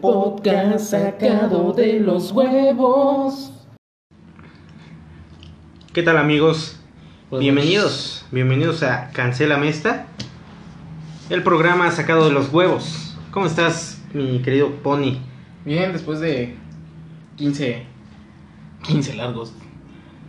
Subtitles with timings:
[0.00, 3.52] podcast sacado de los huevos.
[5.92, 6.78] ¿Qué tal amigos?
[7.30, 10.06] Pues, bienvenidos, bienvenidos a Cancela Mesta,
[11.30, 13.16] el programa sacado de los huevos.
[13.30, 15.18] ¿Cómo estás, mi querido Pony?
[15.64, 16.54] Bien, después de
[17.36, 17.84] 15,
[18.86, 19.52] 15 largos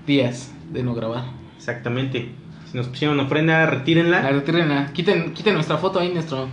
[0.07, 1.25] días de no grabar.
[1.57, 2.31] Exactamente.
[2.71, 4.21] Si nos pusieron ofrenda, retírenla.
[4.21, 4.93] La retírenla.
[4.93, 6.47] Quiten, quiten nuestra foto ahí, nuestro,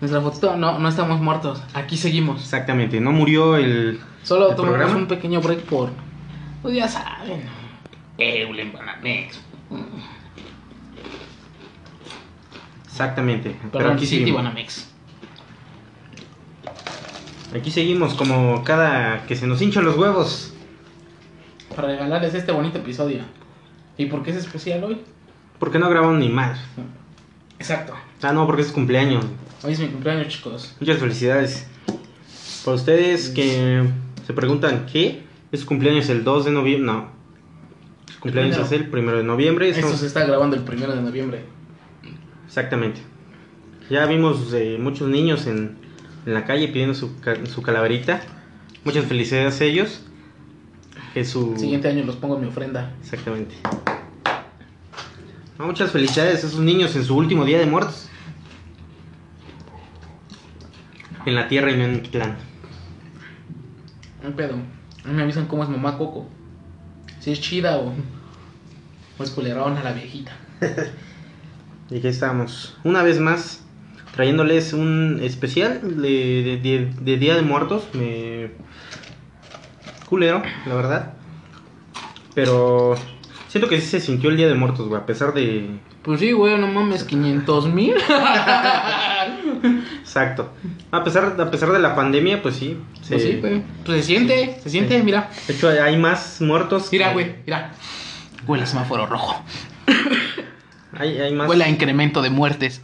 [0.00, 0.56] nuestra fotito.
[0.56, 1.62] No, no estamos muertos.
[1.74, 2.40] Aquí seguimos.
[2.42, 5.00] Exactamente, no murió el, Solo el tomamos programa.
[5.00, 5.90] un pequeño break por.
[6.62, 7.42] Pues ya saben.
[8.18, 9.40] Eulen Banamex.
[12.86, 13.50] Exactamente.
[13.60, 14.42] Pero Perdón, aquí City seguimos.
[14.42, 14.88] Banamex.
[17.54, 20.52] Aquí seguimos como cada que se nos hinchan los huevos.
[21.74, 23.20] Para regalarles este bonito episodio.
[23.96, 25.00] ¿Y por qué es especial hoy?
[25.58, 26.58] Porque no grabamos ni más.
[27.58, 27.94] Exacto.
[28.22, 29.24] Ah, no, porque es cumpleaños.
[29.62, 30.74] Hoy es mi cumpleaños, chicos.
[30.80, 31.66] Muchas felicidades.
[32.64, 33.82] Para ustedes que
[34.26, 35.22] se preguntan, ¿qué?
[35.50, 36.86] ¿Es su cumpleaños el 2 de noviembre?
[36.92, 37.08] No.
[38.12, 39.68] Su cumpleaños es el 1 de noviembre.
[39.70, 41.44] Esto se está grabando el primero de noviembre.
[42.46, 43.00] Exactamente.
[43.90, 45.76] Ya vimos eh, muchos niños en,
[46.26, 48.20] en la calle pidiendo su, ca- su calaverita.
[48.84, 50.02] Muchas felicidades a ellos.
[51.14, 51.52] Que su...
[51.54, 52.92] El siguiente año los pongo en mi ofrenda.
[53.02, 53.54] Exactamente.
[55.58, 58.07] No, muchas felicidades a esos niños en su último día de muertos.
[61.28, 62.36] En la tierra y no en clan.
[64.24, 64.54] Un pedo.
[65.04, 66.26] A mí me avisan cómo es mamá Coco.
[67.20, 67.92] Si es chida o.
[69.18, 70.32] O es culerona la viejita.
[71.90, 73.64] Y aquí estamos, una vez más,
[74.14, 77.88] trayéndoles un especial de, de- de- de Día de Muertos.
[77.94, 78.50] Me...
[80.06, 81.12] Culero, la verdad.
[82.34, 82.94] Pero
[83.48, 85.78] siento que sí se sintió el Día de Muertos, güey, a pesar de...
[86.02, 87.94] Pues sí, güey, no mames, 500 mil.
[90.18, 90.52] Exacto.
[90.90, 92.76] A pesar, a pesar de la pandemia, pues sí.
[93.02, 93.62] se- Pues sí, güey.
[93.84, 95.02] Pues se siente, se siente, Sí.
[95.04, 95.30] mira.
[95.46, 96.88] De hecho, hay más muertos.
[96.92, 97.70] Mira, que- güey, mira.
[98.46, 99.42] Huele a semáforo rojo.
[100.98, 101.48] Hay, hay más...
[101.48, 102.80] Huele a incremento de muertes.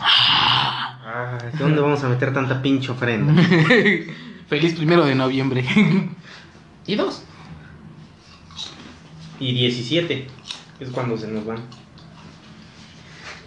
[0.00, 3.34] Ah, ¿Dónde vamos a meter tanta pinche ofrenda?
[4.48, 5.64] Feliz primero de noviembre.
[6.86, 7.24] ¿Y dos?
[9.40, 10.28] Y 17
[10.80, 11.58] es cuando se nos van.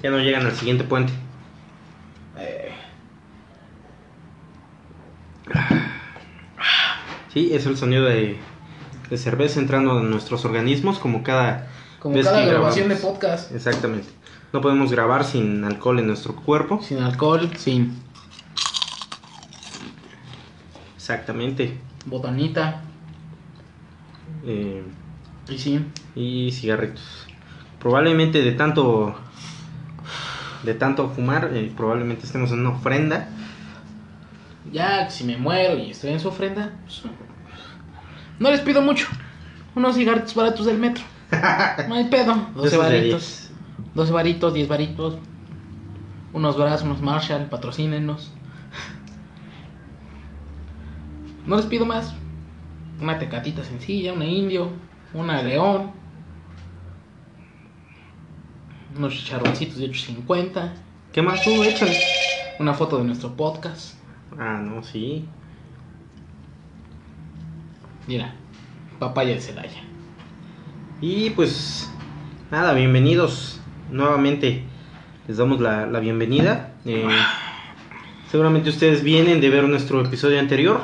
[0.04, 1.14] Ya no llegan al siguiente puente.
[2.38, 2.71] Eh,
[7.34, 8.38] Sí, es el sonido de,
[9.10, 11.70] de cerveza entrando en nuestros organismos como cada...
[12.00, 13.52] como vez cada que grabación de podcast.
[13.54, 14.10] Exactamente.
[14.52, 16.82] No podemos grabar sin alcohol en nuestro cuerpo.
[16.82, 17.94] Sin alcohol, sin
[20.98, 21.78] Exactamente.
[22.06, 22.82] botanita
[24.46, 24.84] Eh,
[25.48, 25.92] y sin.
[26.16, 27.28] y cigarritos.
[27.80, 29.16] Probablemente de tanto...
[30.64, 33.30] De tanto fumar, eh, probablemente estemos en una ofrenda.
[34.70, 37.02] Ya, si me muero y estoy en su ofrenda, pues,
[38.40, 39.08] no les pido mucho.
[39.76, 41.04] Unos cigarritos baratos del metro.
[41.88, 42.36] No hay pedo.
[42.56, 43.50] 12 Esos de varitos.
[43.96, 45.18] 12 varitos, 10 varitos.
[46.34, 48.32] Unos brazos, unos Marshall, patrocínenos.
[51.46, 52.14] No les pido más.
[53.02, 54.70] Una tecatita sencilla, una indio,
[55.14, 55.92] una león.
[58.96, 60.74] Unos chicharroncitos de 8.50.
[61.12, 61.64] ¿Qué más tú?
[61.64, 61.98] Échale.
[62.60, 64.01] Una foto de nuestro podcast.
[64.40, 65.26] Ah, no, sí.
[68.08, 68.34] Mira,
[69.00, 69.82] papaya de Celaya.
[71.02, 71.92] Y pues
[72.50, 73.60] nada, bienvenidos
[73.92, 74.64] nuevamente.
[75.28, 76.74] Les damos la, la bienvenida.
[76.86, 77.08] Eh,
[78.30, 80.82] seguramente ustedes vienen de ver nuestro episodio anterior.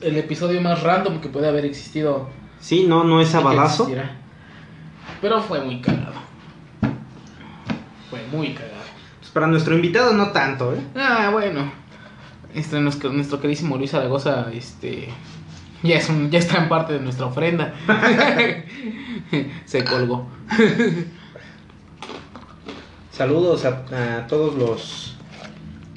[0.00, 2.28] El episodio más random que puede haber existido.
[2.60, 3.84] Sí, no, no es sabadazo.
[3.84, 4.16] existirá.
[5.20, 6.14] Pero fue muy cagado.
[8.10, 8.74] Fue muy cagado.
[9.20, 10.80] Pues para nuestro invitado no tanto, ¿eh?
[10.94, 11.70] Ah, bueno.
[12.54, 15.08] Este, nuestro, nuestro queridísimo Luis Zaragoza, este.
[15.82, 17.74] Ya, es un, ya está en parte de nuestra ofrenda.
[19.64, 20.26] Se colgó.
[23.10, 25.16] Saludos a, a todos los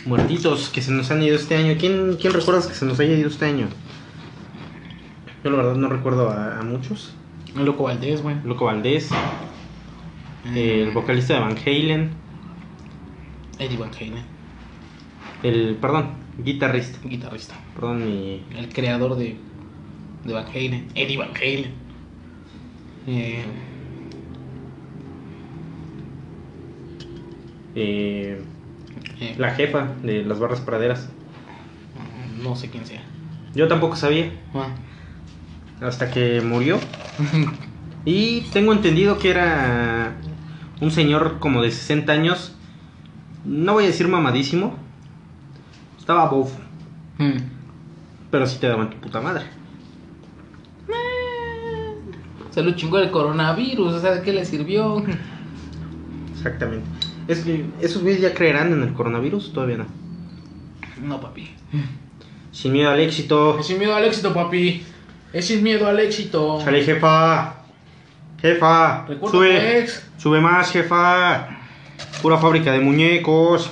[0.05, 1.75] muertitos que se nos han ido este año.
[1.77, 3.67] ¿Quién, quién recuerdas que se nos haya ido este año?
[5.43, 7.13] Yo la verdad no recuerdo a, a muchos.
[7.55, 8.35] El loco Valdés, güey.
[8.43, 9.09] Loco Valdés,
[10.55, 12.11] el vocalista de Van Halen,
[13.57, 14.23] Eddie Van Halen,
[15.43, 16.11] el, perdón,
[16.43, 16.99] guitarrista.
[17.07, 17.55] guitarrista.
[17.75, 19.35] Perdón, mi, El creador de,
[20.25, 21.71] de Van Halen, Eddie Van Halen.
[23.07, 23.43] Eh,
[27.75, 28.41] eh,
[29.19, 31.09] eh, la jefa de las barras praderas.
[32.41, 33.03] No sé quién sea.
[33.53, 34.69] Yo tampoco sabía Ah.
[35.81, 36.79] hasta que murió.
[38.05, 40.15] Y tengo entendido que era
[40.79, 42.55] un señor como de 60 años.
[43.45, 44.75] No voy a decir mamadísimo.
[46.09, 46.57] Estaba bofo.
[47.19, 47.37] Mm.
[48.31, 49.45] Pero sí te daban tu puta madre.
[52.49, 55.03] Se lo chingó el coronavirus, o sea, ¿de qué le sirvió?
[56.33, 56.87] Exactamente.
[57.27, 59.85] Es que esos güeyes ya creerán en el coronavirus, todavía no.
[61.03, 61.51] No, papi.
[62.51, 63.59] Sin miedo al éxito.
[63.59, 64.83] Es sin miedo al éxito, papi.
[65.31, 66.59] Es sin miedo al éxito.
[66.63, 67.53] Chale, jefa.
[68.41, 69.05] Jefa.
[69.05, 69.87] Recuerda Sube.
[70.17, 71.49] Sube más, jefa.
[72.23, 73.69] Pura fábrica de muñecos.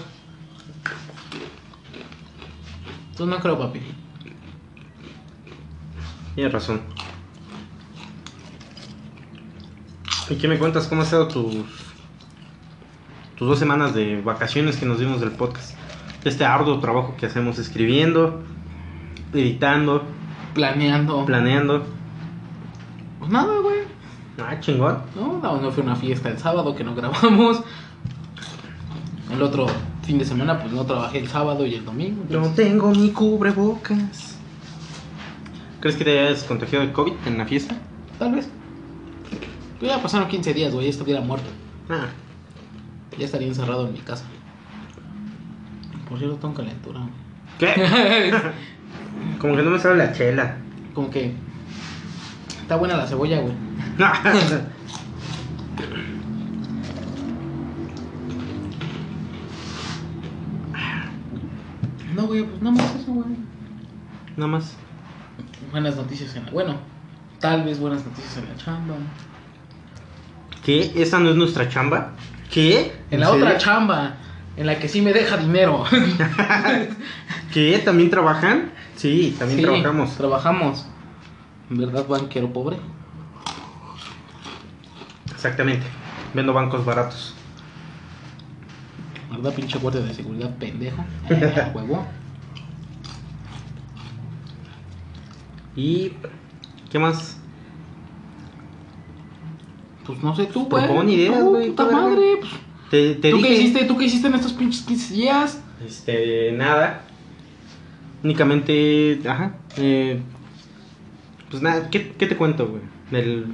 [3.17, 3.81] Tú no creo, papi.
[6.35, 6.81] Tienes razón.
[10.29, 10.87] ¿Y qué me cuentas?
[10.87, 11.55] ¿Cómo han estado tus,
[13.35, 15.75] tus dos semanas de vacaciones que nos dimos del podcast?
[16.23, 18.43] Este arduo trabajo que hacemos escribiendo,
[19.33, 20.03] editando,
[20.53, 21.25] Planeando.
[21.25, 21.85] planeando.
[23.19, 23.79] Pues nada, güey.
[24.39, 24.99] Ah, chingón.
[25.15, 27.63] No, no, no fue una fiesta el sábado que no grabamos.
[29.31, 29.67] El otro
[30.07, 32.23] fin de semana, pues no trabajé el sábado y el domingo.
[32.29, 34.35] No entonces- tengo mi cubrebocas.
[35.81, 37.75] ¿Crees que te hayas contagiado de COVID en la fiesta?
[38.17, 38.47] Tal vez.
[39.79, 40.85] Pues ya pasaron 15 días, güey.
[40.85, 41.47] Ya estuviera muerto.
[41.89, 42.07] Ah,
[43.17, 44.25] Ya estaría encerrado en mi casa.
[46.09, 46.99] Por cierto, tengo calentura.
[47.01, 47.11] güey.
[47.59, 48.33] ¿Qué?
[49.39, 50.57] Como que no me sabe la chela.
[50.93, 51.33] Como que.
[52.61, 53.53] Está buena la cebolla, güey.
[62.17, 63.27] No, güey, pues nada más eso, güey.
[64.35, 64.73] Nada más.
[65.71, 66.51] Buenas noticias en la.
[66.51, 66.77] Bueno,
[67.39, 68.95] tal vez buenas noticias en la chamba.
[70.65, 70.93] ¿Qué?
[70.95, 72.13] ¿Esa no es nuestra chamba?
[72.51, 72.91] ¿Qué?
[73.11, 74.15] En la otra chamba,
[74.55, 75.83] en la que sí me deja dinero.
[77.53, 77.79] ¿Qué?
[77.85, 78.71] ¿También trabajan?
[78.95, 80.17] Sí, también Sí, trabajamos.
[80.17, 80.85] Trabajamos.
[81.69, 82.77] ¿Verdad, banquero pobre?
[85.31, 85.85] Exactamente.
[86.33, 87.36] Vendo bancos baratos.
[89.31, 91.03] ¿Verdad, pinche guardia de seguridad pendejo?
[91.29, 92.05] Eh, huevo.
[95.75, 96.11] ¿Y
[96.91, 97.37] qué más?
[100.05, 100.85] Pues no sé tú, güey.
[100.85, 102.37] Propon ideas, Tú, güey, Puta madre.
[102.39, 102.51] Pues,
[102.89, 103.49] Te, te ¿Tú dije.
[103.49, 103.85] qué hiciste?
[103.85, 105.61] ¿Tú qué hiciste en estos pinches 15 días?
[105.85, 107.01] Este, nada.
[108.23, 109.55] Únicamente, ajá.
[109.77, 110.19] eh,
[111.51, 112.81] pues nada, ¿qué, qué te cuento, güey?
[113.11, 113.45] Del,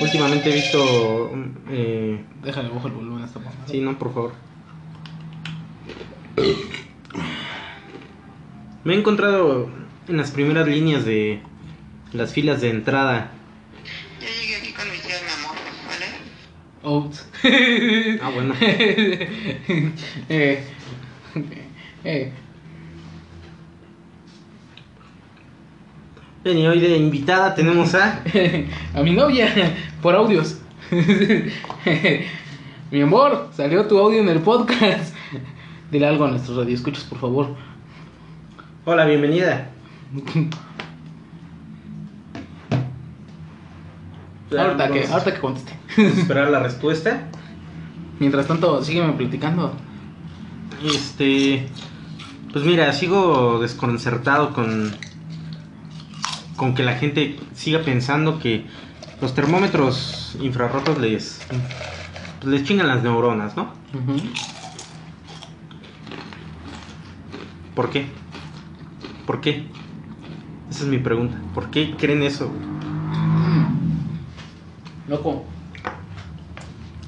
[0.00, 1.30] últimamente he visto.
[1.70, 3.56] Eh, Déjale bajo el volumen a esta mamada.
[3.66, 4.32] sí, no, por favor.
[8.84, 9.68] Me he encontrado
[10.08, 11.40] en las primeras líneas de
[12.12, 13.30] las filas de entrada.
[14.20, 15.54] Ya llegué aquí con mi tía, mi amor,
[15.88, 16.06] ¿vale?
[16.82, 17.28] Oats.
[18.20, 18.54] Ah, bueno.
[18.60, 19.28] eh,
[22.04, 22.32] eh,
[26.44, 28.22] Bien, y hoy de invitada tenemos a.
[28.94, 29.48] a mi novia,
[30.02, 30.60] por audios.
[32.90, 35.13] mi amor, salió tu audio en el podcast.
[35.94, 37.54] Dile algo a nuestros radioescuchos, por favor.
[38.84, 39.70] Hola, bienvenida.
[44.58, 45.72] ahorita, que, ahorita que conteste.
[45.96, 47.28] esperar la respuesta.
[48.18, 49.72] Mientras tanto, sígueme platicando.
[50.84, 51.68] Este.
[52.52, 54.90] Pues mira, sigo desconcertado con.
[56.56, 58.66] Con que la gente siga pensando que
[59.20, 61.40] los termómetros infrarrojos les.
[62.44, 63.72] les chingan las neuronas, ¿no?
[67.74, 68.06] ¿Por qué?
[69.26, 69.66] ¿Por qué?
[70.70, 71.36] Esa es mi pregunta.
[71.54, 72.50] ¿Por qué creen eso?
[75.08, 75.44] Loco.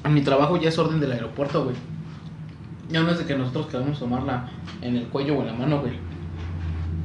[0.03, 1.75] En mi trabajo ya es orden del aeropuerto, güey.
[2.89, 4.49] Ya no es de que nosotros queramos tomarla
[4.81, 5.93] en el cuello o en la mano, güey.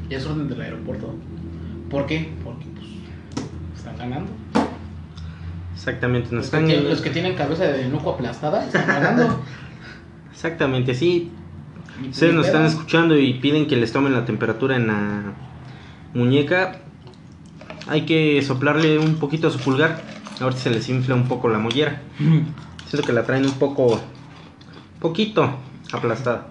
[0.08, 1.14] Ya es orden del aeropuerto.
[1.90, 2.32] ¿Por qué?
[2.44, 2.86] Porque, pues,
[3.76, 4.30] están ganando.
[5.74, 6.84] Exactamente, Los que, están.
[6.88, 9.40] los que tienen cabeza de nuco aplastada están ganando.
[10.32, 11.32] Exactamente, sí.
[12.10, 15.32] Ustedes nos están escuchando y piden que les tomen la temperatura en la
[16.14, 16.80] muñeca.
[17.88, 20.02] Hay que soplarle un poquito a su pulgar.
[20.40, 22.02] Ahorita se les infla un poco la mollera.
[22.86, 24.00] Siento que la traen un poco.
[25.00, 25.58] Poquito
[25.92, 26.48] aplastada.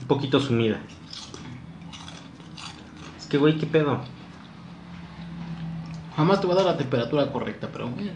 [0.00, 0.80] Un poquito sumida.
[3.18, 4.00] Es que, güey, ¿qué pedo?
[6.16, 8.10] Jamás te voy a dar la temperatura correcta, pero bueno.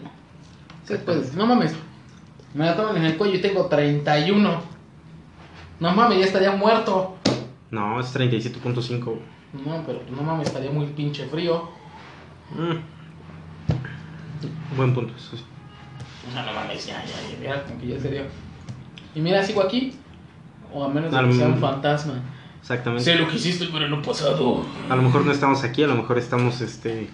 [0.85, 1.73] Sí, pues, no mames.
[2.53, 4.72] Me la toman en el cuello y tengo 31.
[5.79, 7.15] No mames, ya estaría muerto.
[7.71, 9.17] No, es 37.5.
[9.65, 11.69] No, pero no mames, estaría muy pinche frío.
[12.55, 12.77] Mm.
[14.77, 15.43] Buen punto, eso sí.
[16.29, 18.23] O sea, no mames, ya, ya, ya, mira, como que ya sería.
[19.15, 19.93] Y mira, sigo aquí.
[20.73, 22.13] O a menos de Al- que sea un fantasma.
[22.61, 23.03] Exactamente.
[23.03, 24.63] Sé lo que hiciste el verano pasado.
[24.89, 27.09] A lo mejor no estamos aquí, a lo mejor estamos, este...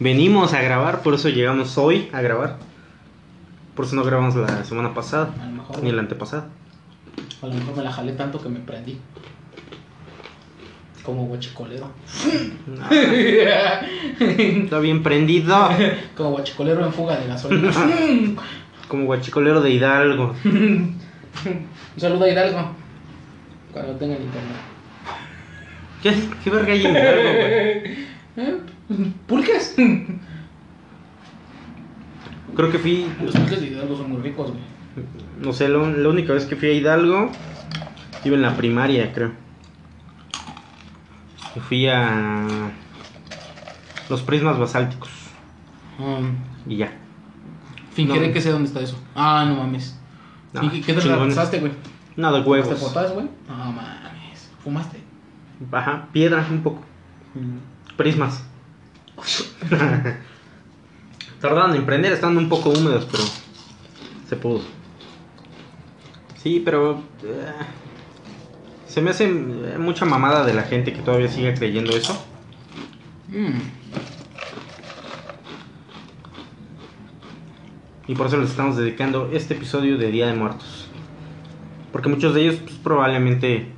[0.00, 2.58] Venimos a grabar, por eso llegamos hoy a grabar.
[3.74, 5.82] Por eso no grabamos la semana pasada, A lo mejor.
[5.82, 6.46] ni la antepasada.
[7.44, 8.98] A lo mejor me la jalé tanto que me prendí.
[11.02, 11.90] Como guachicolero.
[12.66, 15.68] No, está bien prendido.
[16.16, 17.70] Como guachicolero en fuga de gasolina.
[18.88, 20.34] Como guachicolero de Hidalgo.
[20.44, 20.98] Un
[21.98, 22.70] saludo a Hidalgo.
[23.72, 24.56] Cuando tengan internet.
[26.02, 28.06] ¿Qué, qué verga hay en Hidalgo, güey?
[28.36, 28.58] ¿Eh?
[29.26, 29.76] ¿Pulques?
[32.56, 34.73] Creo que fui, Los pulques de Hidalgo son muy ricos, güey.
[35.40, 37.30] No sé, lo- la única vez que fui a Hidalgo,
[38.24, 39.32] iba en la primaria, creo.
[41.56, 42.46] Y fui a
[44.08, 45.10] los prismas basálticos.
[45.98, 46.34] Um,
[46.66, 46.92] Y ya.
[47.92, 48.32] fingiré No.
[48.32, 48.98] que sé dónde está eso.
[49.14, 49.96] Ah, no mames.
[50.52, 51.72] No, ¿Y qué- te realizaste, güey?
[52.16, 52.78] Nada, ¿Te huevos.
[52.80, 53.26] potas, güey?
[53.48, 54.50] No mames.
[54.62, 55.00] ¿Fumaste?
[55.72, 56.82] Ajá, piedra un poco.
[57.96, 58.44] Prismas.
[61.40, 63.22] Tardaron en prender, estando un poco húmedos, pero
[64.28, 64.62] se pudo.
[66.44, 67.52] Sí, pero eh,
[68.86, 72.22] se me hace eh, mucha mamada de la gente que todavía sigue creyendo eso.
[73.28, 73.60] Mm.
[78.08, 80.90] Y por eso les estamos dedicando este episodio de Día de Muertos.
[81.92, 83.68] Porque muchos de ellos pues, probablemente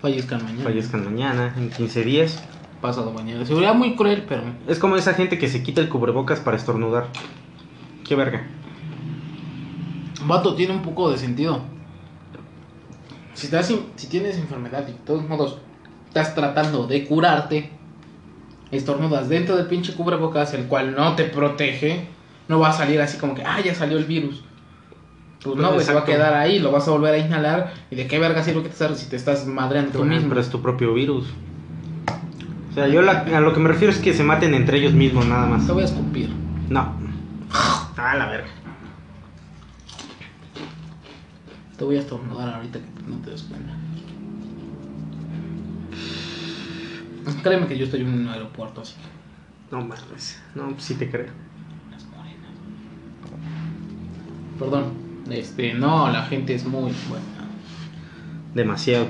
[0.00, 0.62] Fallezcan mañana.
[0.62, 2.40] fallezcan mañana, en 15 días.
[2.80, 3.44] Pasado mañana.
[3.44, 4.42] Sería muy cruel, pero.
[4.68, 7.08] Es como esa gente que se quita el cubrebocas para estornudar.
[8.04, 8.46] Qué verga.
[10.24, 11.60] Vato, tiene un poco de sentido.
[13.34, 15.58] Si, estás si tienes enfermedad y de todos modos
[16.08, 17.70] estás tratando de curarte,
[18.72, 22.08] estornudas dentro del pinche cubrebocas, el cual no te protege,
[22.48, 24.42] no va a salir así como que, ah, ya salió el virus.
[25.44, 27.72] Pues no, güey, se va a quedar ahí, lo vas a volver a inhalar.
[27.92, 30.34] ¿Y de qué verga sirve que te estás si te estás madreando tú Pero mismo?
[30.34, 31.26] es tu propio virus.
[32.70, 34.94] O sea, yo la- a lo que me refiero es que se maten entre ellos
[34.94, 35.64] mismos nada más.
[35.64, 36.28] Te voy a escupir.
[36.68, 36.92] No.
[37.52, 38.48] Ah, la verga.
[41.78, 43.72] Te voy a estornudar ahorita que no te des cuenta.
[47.42, 48.94] Créeme que yo estoy en un aeropuerto así.
[49.70, 50.42] No mames.
[50.56, 51.28] No, pues sí te creo.
[51.90, 52.50] Las morenas.
[54.58, 55.08] Perdón.
[55.30, 57.24] Este, no, la gente es muy buena.
[58.54, 59.08] Demasiado.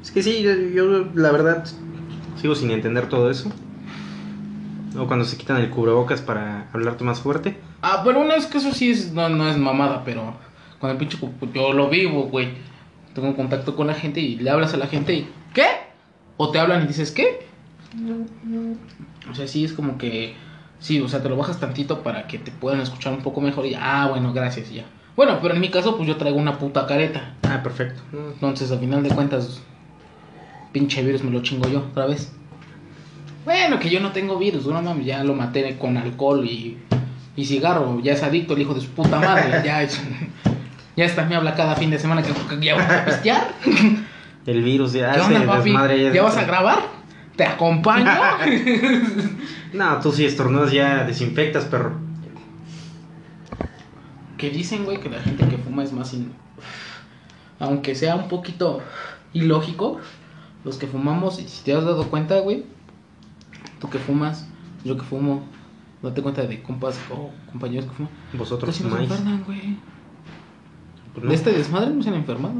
[0.00, 1.66] Es que sí, yo la verdad
[2.40, 3.52] sigo sin entender todo eso.
[4.96, 7.58] O cuando se quitan el cubrebocas para hablarte más fuerte.
[7.82, 10.34] Ah, pero una es que eso sí es, no, no es mamada, pero
[10.82, 11.16] con el pinche
[11.54, 12.48] yo lo vivo, güey.
[13.14, 15.66] Tengo contacto con la gente y le hablas a la gente y ¿qué?
[16.36, 17.46] O te hablan y dices ¿qué?
[19.30, 20.34] O sea, sí es como que
[20.80, 23.64] sí, o sea, te lo bajas tantito para que te puedan escuchar un poco mejor
[23.64, 24.84] y ah, bueno, gracias y ya.
[25.14, 27.36] Bueno, pero en mi caso pues yo traigo una puta careta.
[27.44, 28.02] Ah, perfecto.
[28.12, 29.62] Entonces, al final de cuentas,
[30.72, 32.32] pinche virus me lo chingo yo otra vez.
[33.44, 36.78] Bueno, que yo no tengo virus, no mames, ya lo maté con alcohol y,
[37.36, 40.00] y cigarro, ya es adicto el hijo de su puta madre, ya es,
[40.96, 43.54] ya está, me habla cada fin de semana que, ya vas a pistear.
[44.46, 45.70] El virus ya ¿Qué hace onda, papi?
[45.70, 46.12] desmadre.
[46.12, 46.80] ¿Ya vas a grabar?
[47.36, 48.10] ¿Te acompaño?
[49.72, 51.94] No, tú sí estornudas ya desinfectas, perro.
[54.36, 56.12] que dicen, güey, que la gente que fuma es más...
[56.12, 56.32] in-
[57.58, 58.82] Aunque sea un poquito
[59.32, 59.98] ilógico,
[60.64, 62.64] los que fumamos, y si te has dado cuenta, güey,
[63.80, 64.46] tú que fumas,
[64.84, 65.42] yo que fumo,
[66.02, 68.12] date cuenta de compas o compañeros que fuman.
[68.34, 69.10] Vosotros fumáis.
[69.10, 69.78] enferman, güey.
[71.12, 71.30] Pues no.
[71.30, 72.54] De este desmadre no se han enfermado.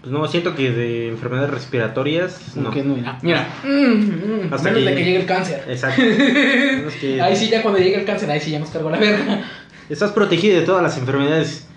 [0.00, 2.56] Pues no, siento que de enfermedades respiratorias.
[2.56, 2.64] No.
[2.64, 2.94] ¿Por qué no?
[2.96, 3.48] Mira, mira.
[3.64, 5.64] Mm, mm, Hasta menos que- de que llegue el cáncer.
[5.68, 6.02] Exacto.
[7.00, 9.42] Que Ahí sí, ya cuando llegue el cáncer, ahí sí ya nos cargo la verga.
[9.88, 11.68] Estás protegido de todas las enfermedades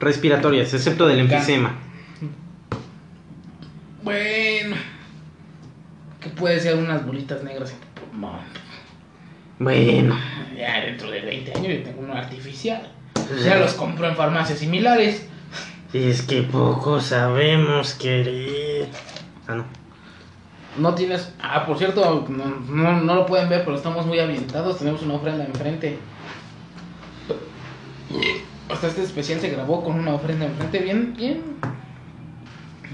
[0.00, 1.76] respiratorias, excepto del enfisema.
[4.02, 4.76] Bueno.
[6.20, 8.40] Que puede ser unas bolitas negras en tu pulmón.
[9.58, 10.16] Bueno,
[10.56, 12.90] Ya dentro de 20 años yo tengo uno artificial.
[13.44, 15.26] Ya los compro en farmacias similares.
[15.92, 18.88] es que poco sabemos querer.
[19.48, 19.64] Ah, no.
[20.78, 21.32] No tienes.
[21.40, 24.78] Ah, por cierto, no, no, no lo pueden ver, pero estamos muy ambientados.
[24.78, 25.98] Tenemos una ofrenda enfrente.
[28.68, 30.78] Hasta este especial se grabó con una ofrenda enfrente.
[30.78, 31.42] Bien, bien.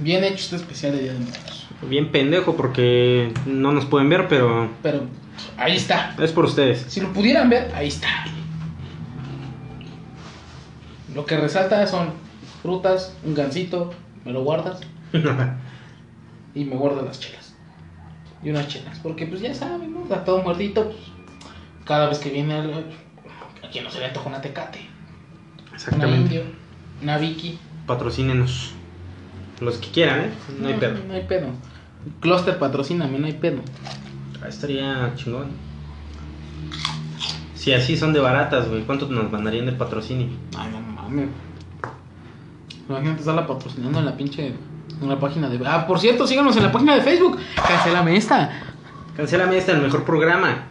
[0.00, 1.66] Bien hecho este especial de Día de Muertos.
[1.88, 5.02] Bien pendejo porque no nos pueden ver, pero Pero
[5.58, 6.14] ahí está.
[6.18, 6.86] es por ustedes.
[6.88, 8.08] Si lo pudieran ver, ahí está.
[11.16, 12.10] Lo que resalta son
[12.62, 13.90] frutas, un gansito,
[14.26, 14.80] me lo guardas
[16.54, 17.54] y me guardas las chelas.
[18.42, 20.02] Y unas chelas, porque pues ya saben, ¿no?
[20.02, 20.84] Está todo muertito.
[20.84, 20.98] pues,
[21.86, 22.82] cada vez que viene algo,
[23.64, 24.80] a quien no se le antoja una tecate,
[25.68, 26.20] una Exactamente.
[26.20, 26.42] indio,
[27.02, 27.58] una Vicky.
[27.86, 28.72] Patrocínenos.
[29.60, 30.30] Los que quieran, ¿eh?
[30.60, 30.98] No hay pedo.
[31.08, 31.46] No hay pedo.
[32.20, 33.62] Cluster patrocíname, no hay pedo.
[34.44, 35.48] Ah, estaría chingón.
[37.54, 40.28] Si así son de baratas, güey, ¿cuánto nos mandarían de patrocinio?
[40.58, 41.28] Ay, no mames.
[42.88, 44.54] Imagínate estarla patrocinando en la pinche
[45.02, 45.60] En la página de.
[45.66, 47.38] Ah, por cierto, síganos en la página de Facebook.
[47.56, 48.50] Cancélame esta.
[49.16, 50.64] Cancélame esta, el mejor programa.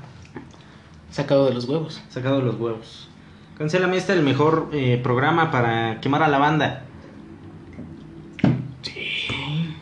[1.12, 2.02] Sacado de los huevos.
[2.10, 3.10] Sacado de los huevos.
[3.58, 6.86] Cancélame esta, el mejor eh, programa para quemar a la banda.
[8.82, 9.74] Sí.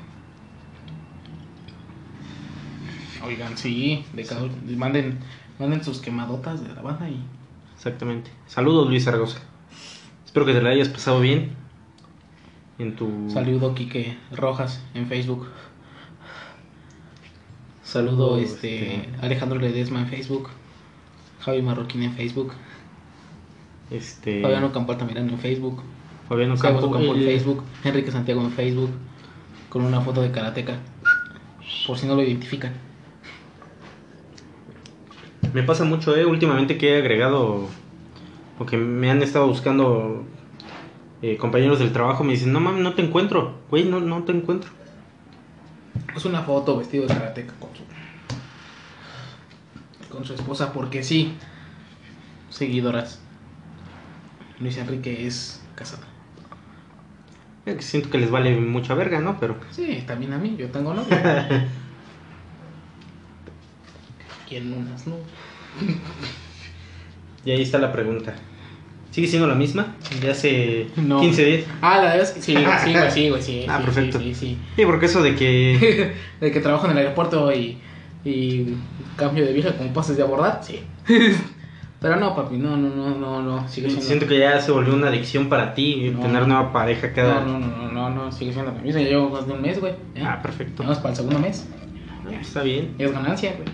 [3.25, 4.05] Oigan, sí.
[4.13, 4.41] De cada-
[4.77, 5.19] manden,
[5.59, 7.23] manden sus quemadotas de la banda y.
[7.75, 8.31] Exactamente.
[8.47, 9.39] Saludos, Luis Zaragoza.
[10.33, 11.51] Espero que te la hayas pasado bien.
[12.79, 13.29] En tu.
[13.29, 15.45] Saludo Quique Rojas en Facebook.
[17.83, 20.49] Saludo Saludo, este, este- Alejandro Ledesma en Facebook.
[21.39, 22.51] Javi Marroquín en Facebook.
[23.91, 24.41] Este.
[24.41, 25.83] Fabiano Campo Altamirano en Facebook.
[26.27, 27.63] Fabiano Campo, Campo en Facebook.
[27.83, 28.89] Enrique Santiago en Facebook.
[29.69, 30.79] Con una foto de karateca.
[31.85, 32.73] Por si no lo identifican.
[35.53, 37.69] Me pasa mucho, eh, últimamente que he agregado.
[38.59, 40.25] O que me han estado buscando.
[41.21, 43.55] eh, compañeros del trabajo me dicen, no mames, no te encuentro.
[43.69, 44.69] Güey, no, no te encuentro.
[46.15, 47.83] Es una foto vestido de karateca con su,
[50.09, 51.33] con su esposa, porque sí,
[52.49, 53.19] seguidoras.
[54.59, 56.03] Luis Enrique es casado.
[57.79, 59.39] Siento que les vale mucha verga, ¿no?
[59.39, 59.55] Pero.
[59.71, 61.47] Sí, también a mí, yo tengo novia.
[64.47, 65.15] ¿Quién unas no?
[67.45, 68.33] Y ahí está la pregunta.
[69.11, 69.95] ¿Sigue siendo la misma?
[70.21, 71.19] De hace No.
[71.21, 71.63] 15 días.
[71.81, 73.65] Ah, la verdad es que sí, sí, güey, sí, güey, sí.
[73.69, 74.19] Ah, sí, perfecto.
[74.19, 76.13] Sí, sí, Sí, porque eso de que.
[76.41, 77.77] De que trabajo en el aeropuerto y,
[78.25, 78.73] y
[79.15, 80.79] cambio de vieja como pases de abordar, sí.
[82.01, 84.05] Pero no, papi, no, no, no, no, no, sigue siendo...
[84.05, 86.19] Siento que ya se volvió una adicción para ti No.
[86.19, 87.39] tener nueva pareja cada.
[87.41, 88.99] No, no, no, no, no, no, sigue siendo la misma.
[89.01, 89.93] Ya llevo más de un mes, güey.
[90.15, 90.33] Ya.
[90.33, 90.83] Ah, perfecto.
[90.83, 91.65] Vamos para el segundo mes.
[92.27, 92.93] Ah, Está bien.
[92.97, 93.69] Es ganancia, güey.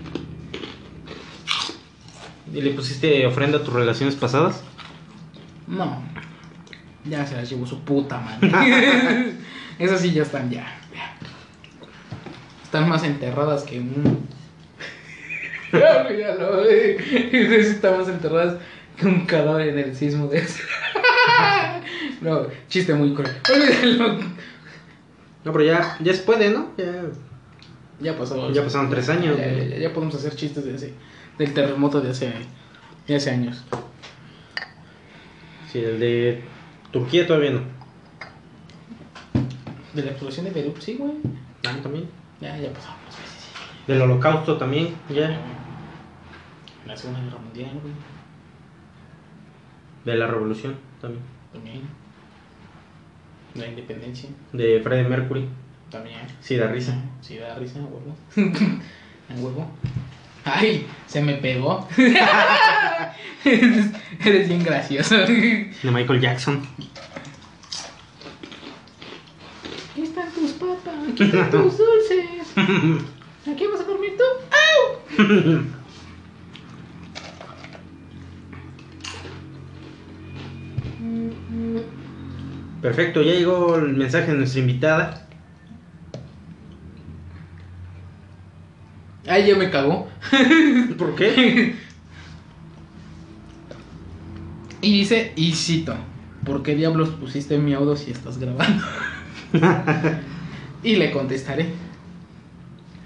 [2.52, 4.62] ¿Y le pusiste ofrenda a tus relaciones pasadas?
[5.66, 6.02] No.
[7.04, 9.34] Ya se las llevó su puta madre.
[9.78, 10.76] Esas sí ya están ya.
[12.64, 14.28] Están más enterradas que un.
[15.72, 18.56] Olvídalo, están más enterradas
[18.98, 20.62] que un cadáver en el sismo de ese.
[22.20, 23.30] No, chiste muy cruel.
[23.50, 24.18] Olvídalo.
[25.42, 26.70] No, pero ya, ya se puede, ¿no?
[26.76, 27.04] Ya.
[27.98, 28.52] Ya pasó.
[28.52, 29.70] Ya pasaron tres años, Ya, ya, güey.
[29.70, 30.92] ya- ya podemos hacer chistes de ese,
[31.40, 32.34] del terremoto de hace,
[33.06, 33.64] de hace años.
[35.72, 36.44] Sí, el de
[36.92, 37.62] Turquía todavía no.
[39.94, 41.14] De la explosión de Beirut, sí, güey.
[41.66, 42.10] Ah, también.
[42.42, 42.84] Ya, ya veces.
[43.86, 45.40] Del holocausto también, ya.
[46.86, 47.94] La Segunda Guerra Mundial, güey.
[50.04, 51.22] De la revolución también.
[51.54, 51.80] También.
[53.54, 55.48] La independencia, De Freddie Mercury.
[55.90, 56.20] también.
[56.40, 57.02] Sí, da risa.
[57.22, 58.14] Sí, da risa, huevo.
[59.30, 59.70] A huevo.
[60.54, 61.86] Ay, se me pegó.
[63.44, 63.86] eres,
[64.24, 65.16] eres bien gracioso.
[65.16, 66.62] Aquí De Michael Jackson.
[69.96, 72.24] están tus papas, aquí están tus dulces.
[73.50, 74.24] ¿Aquí vas a dormir tú?
[74.50, 75.80] ¡Au!
[82.82, 85.29] Perfecto, ya llegó el mensaje de nuestra invitada.
[89.30, 90.08] Ay, ya me cagó.
[90.98, 91.76] ¿Por qué?
[94.82, 95.94] Y dice, y cito,
[96.44, 98.84] ¿por qué diablos pusiste mi audio si estás grabando?
[100.82, 101.72] y le contestaré,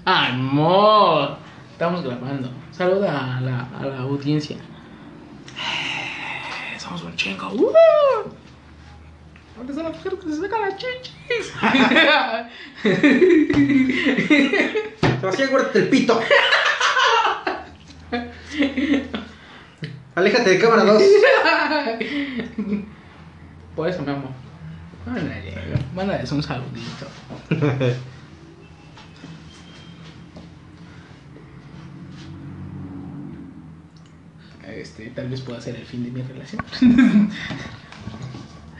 [0.03, 1.37] amor,
[1.73, 2.49] estamos grabando.
[2.71, 4.57] Saluda a la, a la audiencia.
[6.79, 7.51] Somos un chingo.
[7.53, 7.71] ¡Uh!
[9.57, 11.53] ¿Dónde está la mujer que se saca las chichis?
[15.19, 16.19] Sebastián, guárdate el pito.
[20.15, 21.03] Aléjate de cámara 2.
[23.75, 24.29] Por eso, mi amor.
[25.05, 25.53] Mándale,
[25.93, 27.07] mándales un saludito.
[34.67, 36.61] Este, tal vez pueda ser el fin de mi relación.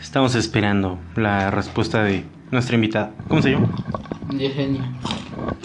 [0.02, 3.12] Estamos esperando la respuesta de nuestra invitada.
[3.28, 3.70] ¿Cómo se llama?
[4.32, 4.92] Yesenia.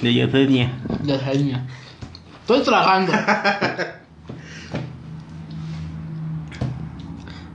[0.03, 0.73] De Yesenia.
[1.05, 1.67] Yesenia.
[2.41, 3.13] Estoy tragando.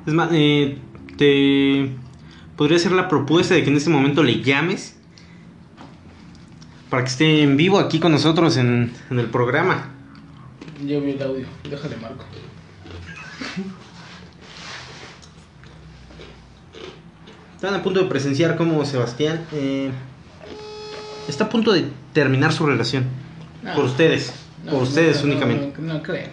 [0.06, 0.78] Es más, eh,
[1.18, 1.90] te
[2.56, 4.96] podría hacer la propuesta de que en este momento le llames
[6.90, 9.90] para que esté en vivo aquí con nosotros en, en el programa.
[10.86, 11.48] Yo vi el audio.
[11.70, 12.24] Déjale marco.
[17.56, 19.90] Están a punto de presenciar cómo Sebastián eh,
[21.28, 23.06] está a punto de terminar su relación.
[23.62, 23.74] No.
[23.74, 24.34] Por ustedes.
[24.64, 25.82] No, por ustedes no, únicamente.
[25.82, 26.30] No, no creo.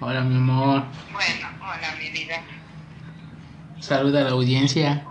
[0.00, 0.84] Hola, mi amor.
[1.12, 2.42] Bueno, hola mi vida.
[3.80, 5.04] Saluda a la audiencia.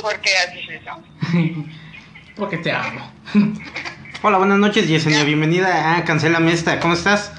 [0.00, 1.64] ¿Por qué haces eso?
[2.36, 3.00] Porque te amo.
[4.22, 5.24] Hola, buenas noches, Yesenia.
[5.24, 6.80] Bienvenida a Cancela Esta.
[6.80, 7.32] ¿Cómo estás?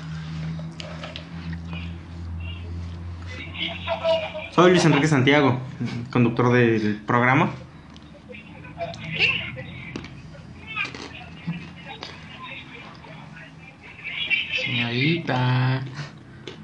[4.51, 5.59] Soy Luis Enrique Santiago,
[6.11, 7.51] conductor del programa.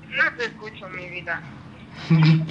[0.10, 1.42] No te escucho, mi vida.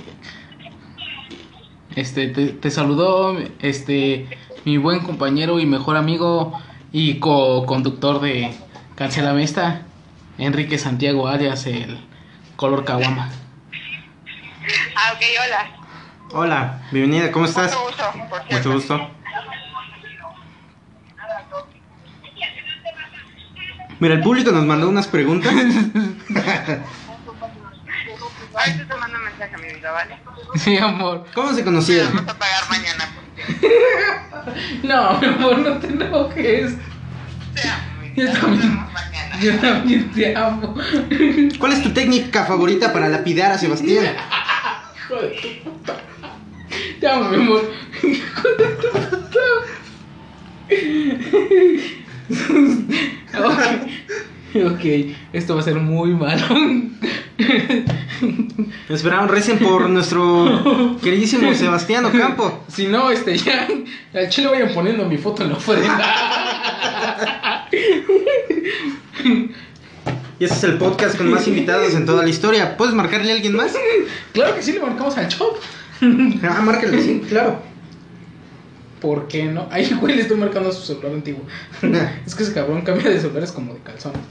[1.97, 4.27] Este, te, te saludó este
[4.65, 6.61] mi buen compañero y mejor amigo
[6.91, 8.53] y co-conductor de
[8.97, 9.83] Cancela Esta,
[10.39, 12.01] Enrique Santiago alias el
[12.57, 13.31] color caguama.
[14.97, 15.77] Ah, ok, hola.
[16.33, 17.73] Hola, bienvenida, ¿cómo estás?
[17.73, 18.57] Mucho gusto, por cierto.
[18.57, 19.11] Mucho gusto.
[24.01, 25.53] Mira, el público nos mandó unas preguntas.
[28.55, 30.17] Ahorita te mando un mensaje, mi vida, ¿vale?
[30.57, 31.27] Sí, amor.
[31.35, 32.15] ¿Cómo se conocieron?
[32.15, 33.09] vamos a pagar mañana.
[33.15, 36.75] porque No, mi amor, no te enojes.
[37.55, 38.85] Te amo, mi Yo también.
[39.41, 40.75] Yo también te amo.
[41.59, 44.15] ¿Cuál es tu técnica favorita para lapidar a Sebastián?
[44.97, 45.97] Hijo de tu puta.
[47.01, 47.73] Te amo, mi amor.
[48.03, 49.39] Hijo de tu puta.
[52.31, 53.61] Ok,
[54.73, 54.85] ok,
[55.33, 56.47] esto va a ser muy malo.
[58.89, 62.65] Esperaron, recen por nuestro queridísimo Sebastián Ocampo.
[62.69, 63.69] Si no, este ya.
[64.15, 65.99] Al chile vayan poniendo mi foto en la ofrenda.
[70.39, 72.77] Y este es el podcast con más invitados en toda la historia.
[72.77, 73.73] ¿Puedes marcarle a alguien más?
[74.33, 75.57] Claro que sí, le marcamos al chop.
[76.43, 77.63] Ah, márcale, sí, claro.
[79.05, 79.69] ¿Por qué no?
[79.71, 81.45] Ay, güey, le estoy marcando a su celular antiguo.
[82.27, 84.23] Es que ese cabrón cambia de celulares como de calzones.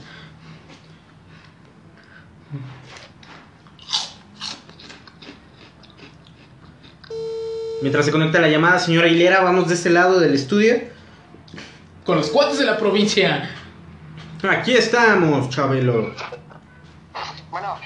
[7.82, 10.74] Mientras se conecta la llamada, señora Hilera, vamos de este lado del estudio.
[12.04, 13.48] Con los cuates de la provincia.
[14.42, 16.12] Aquí estamos, Chabelo.
[17.48, 17.76] Bueno,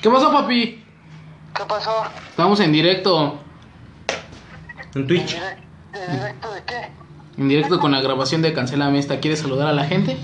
[0.00, 0.82] ¿Qué pasó, papi?
[1.54, 2.04] ¿qué pasó?
[2.30, 3.38] Estamos en directo.
[4.94, 5.34] En Twitch.
[5.34, 5.67] ¿En directo
[6.00, 6.90] de qué?
[7.36, 9.20] En directo con la grabación de Cancela Esta.
[9.20, 10.16] ¿Quieres saludar a la gente?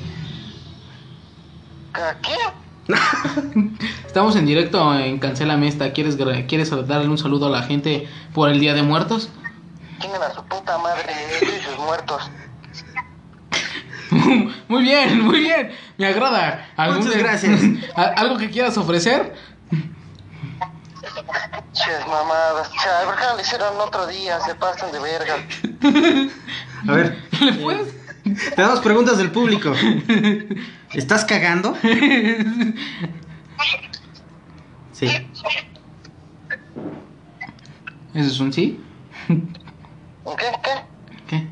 [1.94, 2.38] ¿A quién?
[4.06, 5.92] Estamos en directo en Cancela Esta.
[5.92, 9.30] ¿Quieres, gra- ¿Quieres darle un saludo a la gente por el Día de Muertos?
[10.00, 11.12] ¿Quién era su puta madre?
[11.40, 12.30] Él y sus muertos.
[14.68, 15.70] muy bien, muy bien.
[15.98, 16.68] Me agrada.
[16.76, 17.60] ¿Algún Muchas gracias.
[17.94, 19.34] ¿Al- ¿Algo que quieras ofrecer?
[21.72, 22.70] Ches mamadas.
[22.82, 24.40] Chale, ¿por qué no lo hicieron otro día?
[24.40, 25.34] Se pasan de verga.
[26.88, 27.94] A ver, ¿Le puedes?
[28.54, 29.72] tenemos preguntas del público.
[30.94, 31.76] ¿Estás cagando?
[34.92, 35.06] Sí.
[38.14, 38.80] ¿Eso es un sí?
[39.26, 39.36] ¿Qué?
[40.62, 40.70] ¿Qué?
[41.26, 41.48] ¿Qué?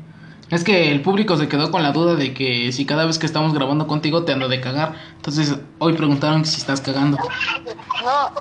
[0.49, 3.25] Es que el público se quedó con la duda de que si cada vez que
[3.25, 4.95] estamos grabando contigo te ando de cagar.
[5.17, 7.17] Entonces hoy preguntaron si estás cagando.
[8.03, 8.31] No.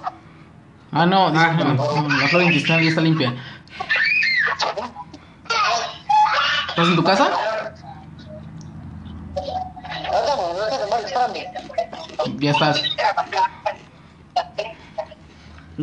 [0.92, 3.34] Ah, no, Ah, no, la flora intestinal ya está limpia.
[6.68, 7.30] ¿Estás en tu casa?
[12.38, 12.82] Ya estás.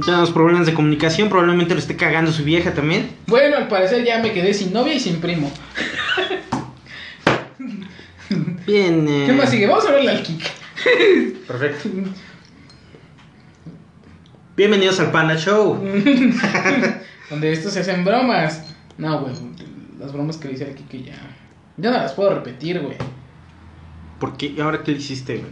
[0.06, 3.15] Tenemos problemas de comunicación, probablemente lo esté cagando su vieja también.
[3.28, 5.52] Bueno, al parecer ya me quedé sin novia y sin primo.
[8.67, 9.08] Bien.
[9.10, 9.65] eh, ¿Qué más sigue?
[9.67, 10.43] Vamos a verle al Kik.
[11.48, 11.89] Perfecto.
[14.60, 15.76] Bienvenidos al Panda Show.
[17.30, 18.62] Donde estos se hacen bromas.
[18.98, 19.34] No, güey.
[19.98, 21.15] Las bromas que le hice al Kike ya.
[21.78, 22.98] Ya no las puedo repetir, güey.
[24.19, 24.62] ¿Por qué?
[24.62, 25.52] ¿Ahora qué le hiciste, güey?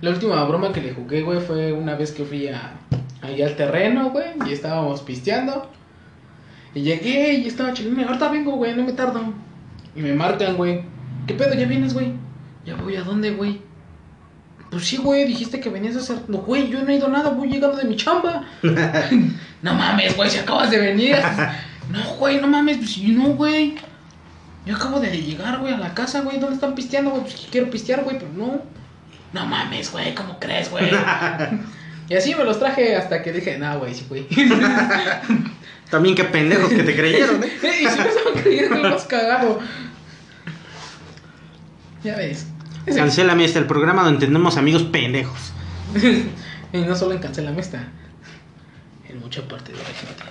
[0.00, 2.72] La última broma que le jugué, güey, fue una vez que fui a,
[3.20, 5.70] ahí al terreno, güey, y estábamos pisteando.
[6.74, 9.32] Y llegué y estaba chingando, ahorita vengo, güey, no me tardo.
[9.94, 10.82] Y me marcan, güey.
[11.28, 11.54] ¿Qué pedo?
[11.54, 12.14] ¿Ya vienes, güey?
[12.66, 13.60] ¿Ya voy a dónde, güey?
[14.72, 16.16] Pues sí, güey, dijiste que venías a hacer...
[16.28, 18.44] No, güey, yo no he ido nada, voy llegando de mi chamba.
[18.62, 21.14] no mames, güey, si acabas de venir.
[21.90, 23.74] no, güey, no mames, pues sí, no, güey.
[24.64, 26.38] Yo acabo de llegar, güey, a la casa, güey.
[26.38, 27.22] ¿Dónde están pisteando, güey?
[27.24, 28.62] Pues quiero pistear, güey, pero no.
[29.34, 30.88] No mames, güey, ¿cómo crees, güey?
[32.08, 34.26] y así me los traje hasta que dije, no, güey, sí, güey.
[35.90, 37.50] También qué pendejos que te creyeron, ¿eh?
[37.62, 39.60] y si me estaban creyendo, lo más cagado.
[42.02, 42.46] Ya ves.
[42.96, 45.52] Cancélame este el programa donde tenemos amigos pendejos.
[46.72, 47.88] y no solo en Cancelame está.
[49.08, 50.24] En mucha parte de la gente.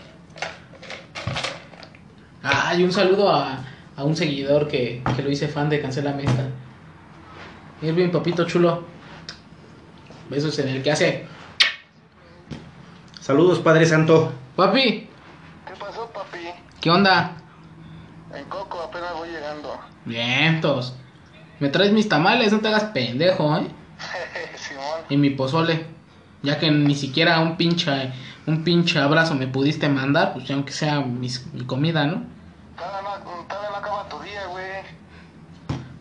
[2.44, 3.64] Ah, y un saludo a,
[3.96, 6.48] a un seguidor que, que lo hice fan de Cancelame esta.
[7.82, 8.84] Irving, papito chulo.
[10.30, 11.26] Besos en el que hace.
[13.20, 14.34] Saludos, Padre Santo.
[14.56, 15.08] Papi,
[15.68, 16.40] ¿Qué pasó, papi?
[16.80, 17.38] ¿qué onda?
[18.34, 19.80] En Coco apenas voy llegando.
[20.06, 20.96] Vientos.
[21.62, 23.68] Me traes mis tamales, no te hagas pendejo, ¿eh?
[24.58, 24.84] Simón.
[25.10, 25.86] Y mi pozole.
[26.44, 28.12] Ya que ni siquiera un pinche,
[28.48, 32.24] un pinche abrazo me pudiste mandar, pues aunque sea mis- mi comida, ¿no?
[32.76, 34.66] Todavía no, todavía no acaba tu día, güey.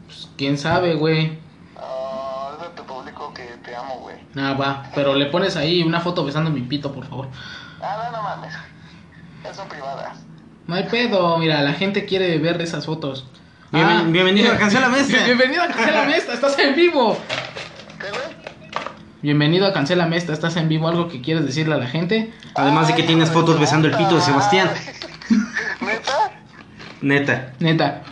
[0.07, 1.39] Pues quién sabe, güey.
[1.77, 4.17] Ah, ahorita te publico que te amo, güey.
[4.37, 4.85] Ah, va.
[4.95, 7.29] Pero le pones ahí una foto besando mi pito, por favor.
[7.83, 8.55] Ah, no, no mames.
[9.45, 10.19] Esas son privadas.
[10.67, 13.27] No hay pedo, mira, la gente quiere ver esas fotos.
[13.73, 15.25] Bienven- bienvenido a Cancela Mesta.
[15.25, 17.17] Bienvenido a Cancela Mesta, estás en vivo.
[17.99, 18.23] ¿Qué, güey?
[19.23, 20.89] Bienvenido a Cancela Mesta, estás en vivo.
[20.89, 22.33] ¿Algo que quieres decirle a la gente?
[22.55, 24.71] Además de que tienes fotos besando el pito de Sebastián.
[25.81, 26.31] ¿Neta?
[27.03, 27.53] Neta.
[27.61, 28.03] Neta,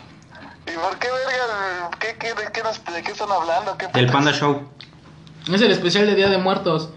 [0.67, 1.91] ¿Y por qué, verga?
[1.99, 3.77] ¿Qué, qué, de, qué nos- ¿De qué están hablando?
[3.77, 4.07] ¿Qué Del?
[4.11, 4.69] Panda Show.
[5.53, 6.91] es el especial de Día de Muertos.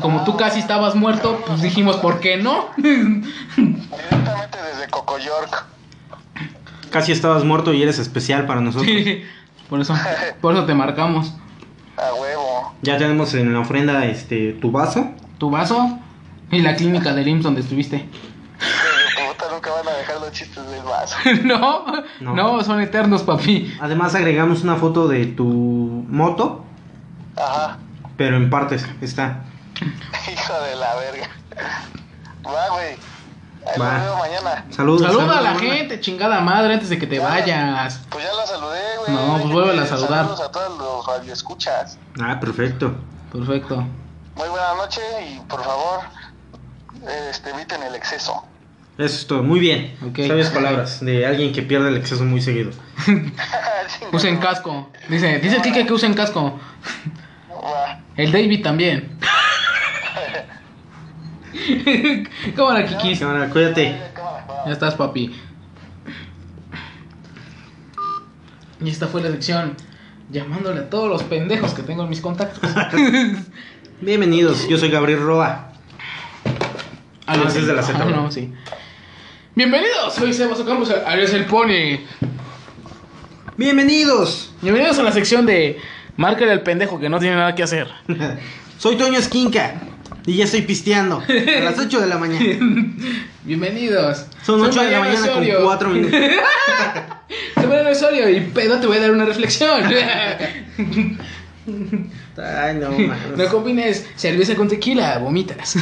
[0.00, 2.70] Como tú casi estabas muerto, pues dijimos, ¿por qué no?
[2.76, 5.64] Directamente desde Coco York.
[6.94, 8.86] Casi estabas muerto y eres especial para nosotros.
[8.88, 9.24] Sí,
[9.68, 9.94] por eso,
[10.40, 11.34] por eso te marcamos.
[11.96, 12.72] A huevo.
[12.82, 15.10] Ya tenemos en la ofrenda este tu vaso.
[15.38, 15.98] Tu vaso
[16.52, 18.08] y la clínica del IMSS donde estuviste.
[19.28, 21.16] Puta, nunca van a dejar los chistes del vaso.
[21.44, 21.84] no,
[22.20, 22.34] No.
[22.34, 23.74] no, son eternos, papi.
[23.80, 25.44] Además agregamos una foto de tu
[26.08, 26.64] moto,
[27.36, 27.78] Ajá.
[28.16, 29.42] pero en partes está.
[30.32, 31.28] Hijo de la verga.
[32.46, 32.94] Va, güey.
[33.66, 33.92] Ahí Va.
[33.94, 34.64] nos veo mañana.
[34.70, 35.02] Saludos.
[35.06, 38.00] Saluda a la gente, chingada madre, antes de que te vayas.
[38.10, 39.12] Pues ya la saludé, güey.
[39.12, 40.24] No, pues vuélvela a saludar.
[40.24, 41.98] Saludos a todos los radioescuchas.
[42.20, 42.94] Ah, perfecto.
[43.32, 43.76] Perfecto.
[44.36, 45.00] Muy buena noche
[45.30, 46.00] y por favor,
[47.30, 48.44] este, eviten el exceso.
[48.96, 49.42] Eso es todo.
[49.42, 49.96] Muy bien.
[50.08, 50.26] Ok.
[50.28, 52.70] Sabias palabras de alguien que pierde el exceso muy seguido.
[54.12, 54.90] Usen casco.
[55.08, 56.58] Dice, dice el Kike que usen casco.
[58.16, 59.18] El David también.
[62.56, 63.20] Cámara, Kikis.
[63.20, 63.96] Cámara, cuídate.
[64.66, 65.34] Ya estás, papi.
[68.82, 69.76] Y esta fue la sección
[70.30, 72.68] llamándole a todos los pendejos que tengo en mis contactos.
[74.00, 75.72] Bienvenidos, yo soy Gabriel Roa.
[77.26, 78.30] Ah, ese es de la Z, Ah, ¿no?
[78.30, 78.52] sí.
[79.54, 82.00] Bienvenidos, soy Sebas Ocampos, el Pony.
[83.56, 84.52] Bienvenidos.
[84.60, 85.78] Bienvenidos a la sección de
[86.16, 87.88] Márcale al pendejo que no tiene nada que hacer.
[88.78, 89.74] Soy Toño Esquinca
[90.26, 92.44] y ya estoy pisteando a las 8 de la mañana.
[93.44, 94.26] Bienvenidos.
[94.42, 95.64] Son Soy 8 de la Mariano mañana con Osorio.
[95.64, 96.20] 4 minutos.
[97.54, 99.82] Soy Mariano Osorio y pedo te voy a dar una reflexión.
[102.36, 103.48] Ay, no, No mames.
[103.50, 105.76] combines cerveza con tequila, vomitas.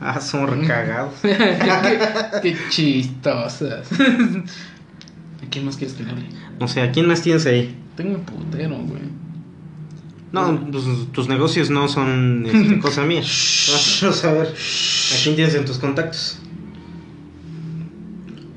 [0.00, 1.14] Ah, son recagados.
[1.22, 1.98] qué,
[2.42, 3.88] qué chistosas.
[3.92, 6.24] ¿A quién más quieres que le hable?
[6.58, 7.76] No sé, ¿a quién más tienes ahí?
[7.96, 9.02] Tengo un putero, güey.
[10.32, 13.20] No, pues, tus negocios no son este, cosa mía.
[14.02, 14.46] Vamos a ver.
[14.48, 16.38] ¿A quién tienes en tus contactos?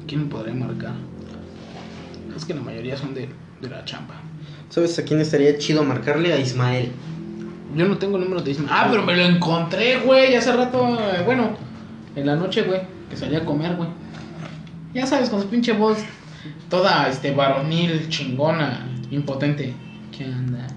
[0.07, 0.93] ¿Quién me podría marcar?
[2.35, 3.29] Es que la mayoría son de,
[3.61, 4.15] de la chamba.
[4.69, 6.33] ¿Sabes a quién estaría chido marcarle?
[6.33, 6.91] A Ismael.
[7.75, 8.69] Yo no tengo el número de Ismael.
[8.71, 10.97] Ah, pero me lo encontré, güey, hace rato.
[10.99, 11.57] eh, Bueno,
[12.15, 13.89] en la noche, güey, que salí a comer, güey.
[14.93, 15.97] Ya sabes, con su pinche voz
[16.69, 19.73] toda, este, varonil, chingona, impotente.
[20.17, 20.67] ¿Qué onda?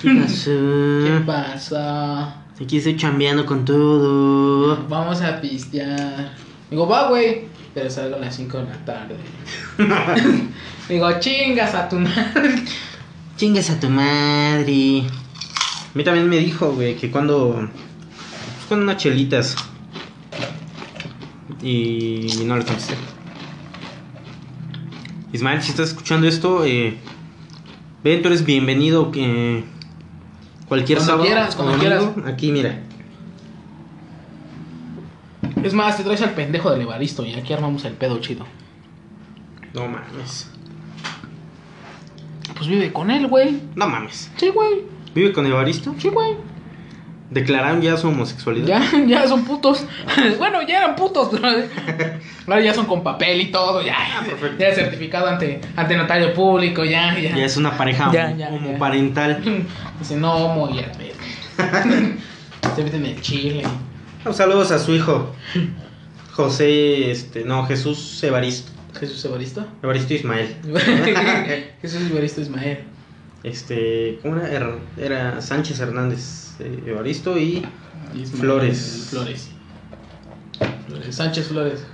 [0.00, 0.50] ¿Qué pasó?
[0.50, 2.44] ¿Qué pasa?
[2.60, 4.86] Aquí estoy chambeando con todo.
[4.88, 6.32] Vamos a pistear.
[6.70, 7.46] Digo, va, güey.
[7.74, 9.16] Pero salgo a las 5 de la tarde.
[10.88, 12.62] Digo, chingas a tu madre.
[13.36, 15.02] Chingas a tu madre.
[15.02, 17.54] A mí también me dijo, güey, que cuando.
[17.54, 19.56] Pues con unas chelitas.
[21.60, 22.94] Y no le contesté.
[25.32, 26.96] Ismael, si estás escuchando esto, eh,
[28.04, 29.10] ven, tú eres bienvenido.
[29.10, 29.64] Que
[30.68, 32.32] cualquier Cuando sábado quieras, cuando domingo, quieras.
[32.32, 32.80] Aquí, mira.
[35.62, 38.46] Es más, te traes al pendejo del Evaristo y aquí armamos el pedo chido.
[39.74, 40.50] No mames.
[42.54, 43.60] Pues vive con él, güey.
[43.74, 44.30] No mames.
[44.36, 44.82] Sí, güey.
[45.14, 45.94] ¿Vive con Evaristo?
[45.98, 46.36] Sí, güey.
[47.30, 48.66] ¿Declararon ya su homosexualidad?
[48.66, 49.84] Ya, ya son putos.
[50.38, 51.30] bueno, ya eran putos,
[52.46, 53.96] ahora ya son con papel y todo, ya.
[54.24, 54.56] perfecto.
[54.58, 57.36] Ya certificado ante, ante notario público, ya, ya.
[57.36, 59.42] Ya es una pareja Ya, ya, homoparental.
[59.98, 61.12] Dice, no, homo, ya, ve.
[62.74, 63.62] Se meten en el chile.
[64.32, 65.34] Saludos a su hijo.
[66.32, 68.72] José, este, no, Jesús Evaristo.
[68.98, 69.66] Jesús Evaristo.
[69.82, 70.56] Evaristo Ismael.
[71.82, 72.84] Jesús Evaristo Ismael.
[73.42, 74.76] Este, ¿cómo era?
[74.96, 77.66] Era Sánchez Hernández, eh, Evaristo y...
[78.14, 79.06] Ismael Flores.
[79.10, 79.50] Flores.
[80.86, 81.14] Flores.
[81.14, 81.84] Sánchez Flores.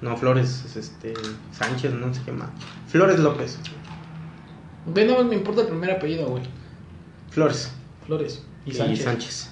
[0.00, 1.14] No, Flores, es este...
[1.52, 2.50] Sánchez, no sé qué más.
[2.88, 3.58] Flores López.
[4.86, 6.42] Ve, nada más me importa el primer apellido, güey.
[7.30, 7.72] Flores
[8.06, 8.42] Flores.
[8.66, 9.04] y, Y Sánchez.
[9.04, 9.50] Sánchez.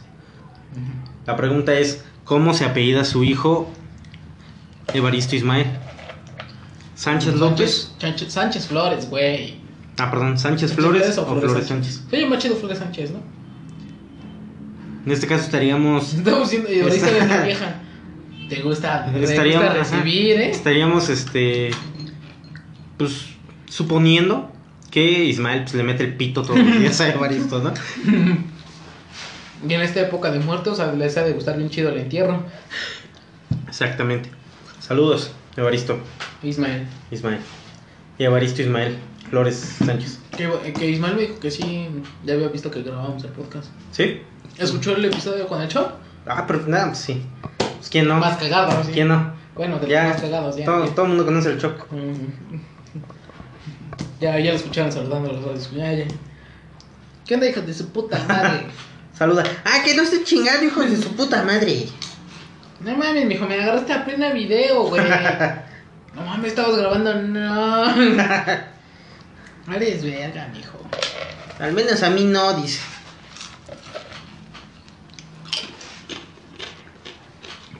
[1.27, 3.69] La pregunta es, ¿cómo se apellida su hijo
[4.93, 5.67] Evaristo Ismael?
[6.95, 7.93] Sánchez López.
[7.99, 9.60] Sánchez, Sánchez Flores, güey.
[9.98, 12.03] Ah, perdón, Sánchez ¿Sánchez Flores o Flores Flores Sánchez.
[12.09, 13.20] Se llama chido Flores Sánchez, ¿no?
[15.05, 17.74] En este caso estaríamos Estamos siendo y ahorita una vieja.
[18.48, 20.50] Te gusta, te estaríamos gusta ajá, recibir, ¿eh?
[20.50, 21.70] estaríamos este
[22.96, 23.26] pues
[23.68, 24.50] suponiendo
[24.90, 27.72] que Ismael pues, le mete el pito todos los días a Evaristo, ¿no?
[29.68, 32.44] Y en esta época de muertos, a les ha de gustar bien chido el entierro.
[33.68, 34.31] Exactamente.
[34.81, 35.98] Saludos, Evaristo,
[36.42, 36.87] Ismael.
[37.11, 37.40] Ismael.
[38.18, 38.96] Y Evaristo Ismael
[39.31, 40.19] Flores Sánchez.
[40.37, 41.88] Que, que Ismael me dijo que sí,
[42.25, 43.69] ya había visto que grabábamos el podcast.
[43.93, 44.23] ¿Sí?
[44.59, 45.87] ¿Escuchó el episodio con el show?
[46.27, 47.23] Ah, pero nada, pues sí.
[47.77, 48.16] Pues quién no.
[48.19, 48.90] Más cagado, ¿sí?
[48.93, 49.33] ¿Quién no?
[49.55, 50.64] Bueno, de los Ya, más cagados, ya.
[50.64, 50.95] todo, ya.
[50.95, 51.87] todo el mundo conoce el Choc.
[51.90, 52.59] Mm.
[54.21, 55.71] Ya, ya lo escucharon saludando a los dos.
[55.73, 56.05] Ya, ya.
[57.27, 58.66] ¿Qué onda, hijos de su puta madre?
[59.14, 59.45] Saluda.
[59.64, 61.87] Ah, que no esté chingando, hijo de su puta madre.
[62.81, 65.03] No mames, mijo, me agarraste a plena video, güey.
[66.14, 67.85] No mames, estabas grabando, no.
[69.75, 70.79] Eres verga, mijo.
[71.59, 72.81] Al menos a mí no, dice.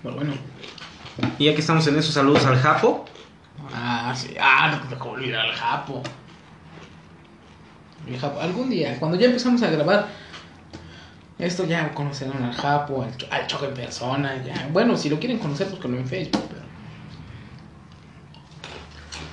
[0.03, 0.35] Pero bueno.
[1.39, 3.05] Y ya que estamos en esos saludos al Japo.
[3.75, 4.35] Ah, sí.
[4.41, 6.03] Ah, no te dejó olvidar al Japo.
[8.07, 8.41] El Japo.
[8.41, 10.09] Algún día, cuando ya empezamos a grabar,
[11.39, 14.43] esto ya conocerán al Japo, al, Cho- al Choco en persona.
[14.45, 14.69] Ya.
[14.73, 16.43] Bueno, si lo quieren conocer, pues con en Facebook.
[16.49, 16.61] Pero...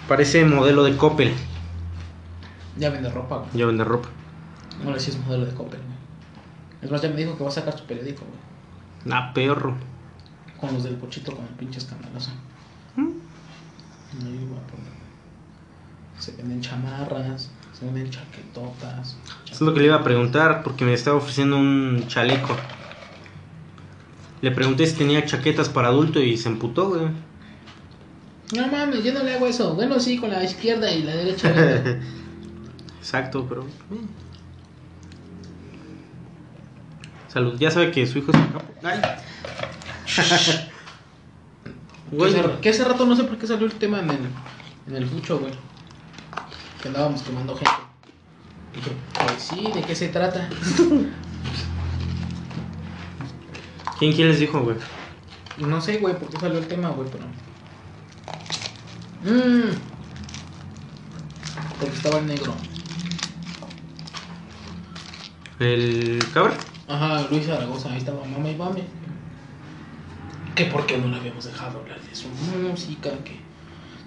[0.08, 1.34] Parece modelo de Coppel.
[2.78, 3.50] Ya vende ropa, güey.
[3.54, 4.10] Ya vende ropa.
[4.86, 5.98] Ahora sí es modelo de Coppel, güey.
[6.82, 9.14] Es más, ya me dijo que va a sacar su periódico, güey.
[9.14, 9.76] Ah, perro.
[10.60, 12.32] Con los del pochito, con el pinche escandaloso.
[12.96, 13.10] ¿Mm?
[14.22, 14.98] Ahí va a poner.
[16.20, 19.18] Se venden chamarras, se venden chaquetotas.
[19.46, 22.56] Eso es lo que le iba a preguntar porque me estaba ofreciendo un chaleco.
[24.42, 27.08] Le pregunté si tenía chaquetas para adulto y se emputó, güey.
[28.56, 29.76] No mames, yo no le hago eso.
[29.76, 31.54] Bueno, sí, con la izquierda y la derecha.
[33.08, 33.62] Exacto, pero.
[33.64, 34.06] eh.
[37.30, 37.58] Salud.
[37.58, 38.66] Ya sabe que su hijo es un capo.
[38.84, 39.00] Ay.
[42.10, 44.28] que, Güey, hace, que hace rato no sé por qué salió el tema en el,
[44.88, 45.54] en el fucho, güey.
[46.82, 47.72] Que andábamos quemando gente.
[48.76, 50.50] Dije, pues sí, ¿de qué se trata?
[54.00, 54.76] ¿Quién, quién les dijo, güey?
[55.60, 57.24] No sé, güey, por qué salió el tema, güey, pero.
[59.24, 59.72] Mmm.
[61.80, 62.54] Porque estaba el negro.
[65.60, 66.54] ¿El cabra?
[66.88, 68.84] Ajá, Luis Zaragoza, ahí estaba mama y mame.
[70.56, 73.34] Que por qué no le habíamos dejado hablar de su música, que,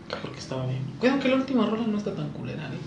[0.08, 0.82] que porque estaba bien.
[0.98, 2.78] Cuidado que la última rola no está tan culera, ¿eh?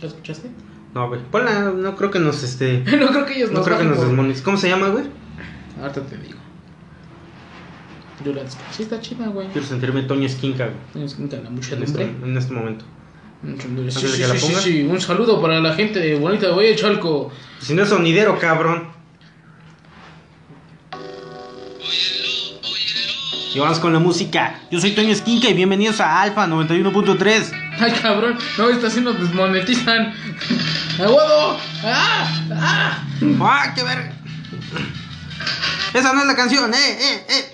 [0.00, 0.50] ¿La escuchaste?
[0.94, 1.20] No, güey.
[1.30, 2.78] Ponla, no creo que nos este.
[2.98, 4.42] no creo que ellos No nos creo que nos por-.
[4.42, 5.04] ¿Cómo se llama, güey?
[5.80, 6.38] Ahorita te digo.
[8.24, 9.48] Yo la Sí, está chida, güey.
[9.48, 10.76] Quiero sentirme Toño Esquinca, güey.
[10.92, 12.84] Tienes que ganar mucho En este, en este momento.
[13.44, 14.82] Sí, de sí, que la sí, sí.
[14.82, 17.30] Un saludo para la gente bonita de Oye Chalco.
[17.60, 18.88] Si no es sonidero, cabrón.
[23.54, 24.60] Y vamos con la música.
[24.70, 27.52] Yo soy Toño Esquinca y bienvenidos a Alfa 91.3.
[27.78, 28.38] Ay, cabrón.
[28.56, 30.14] No, esta sí nos desmonetizan.
[30.98, 31.58] ¡Aguado!
[31.84, 32.44] ¡Ah!
[32.50, 33.04] ¡Ah!
[33.40, 34.12] ¡Ah, qué verga!
[35.92, 37.53] Esa no es la canción, eh, eh, eh.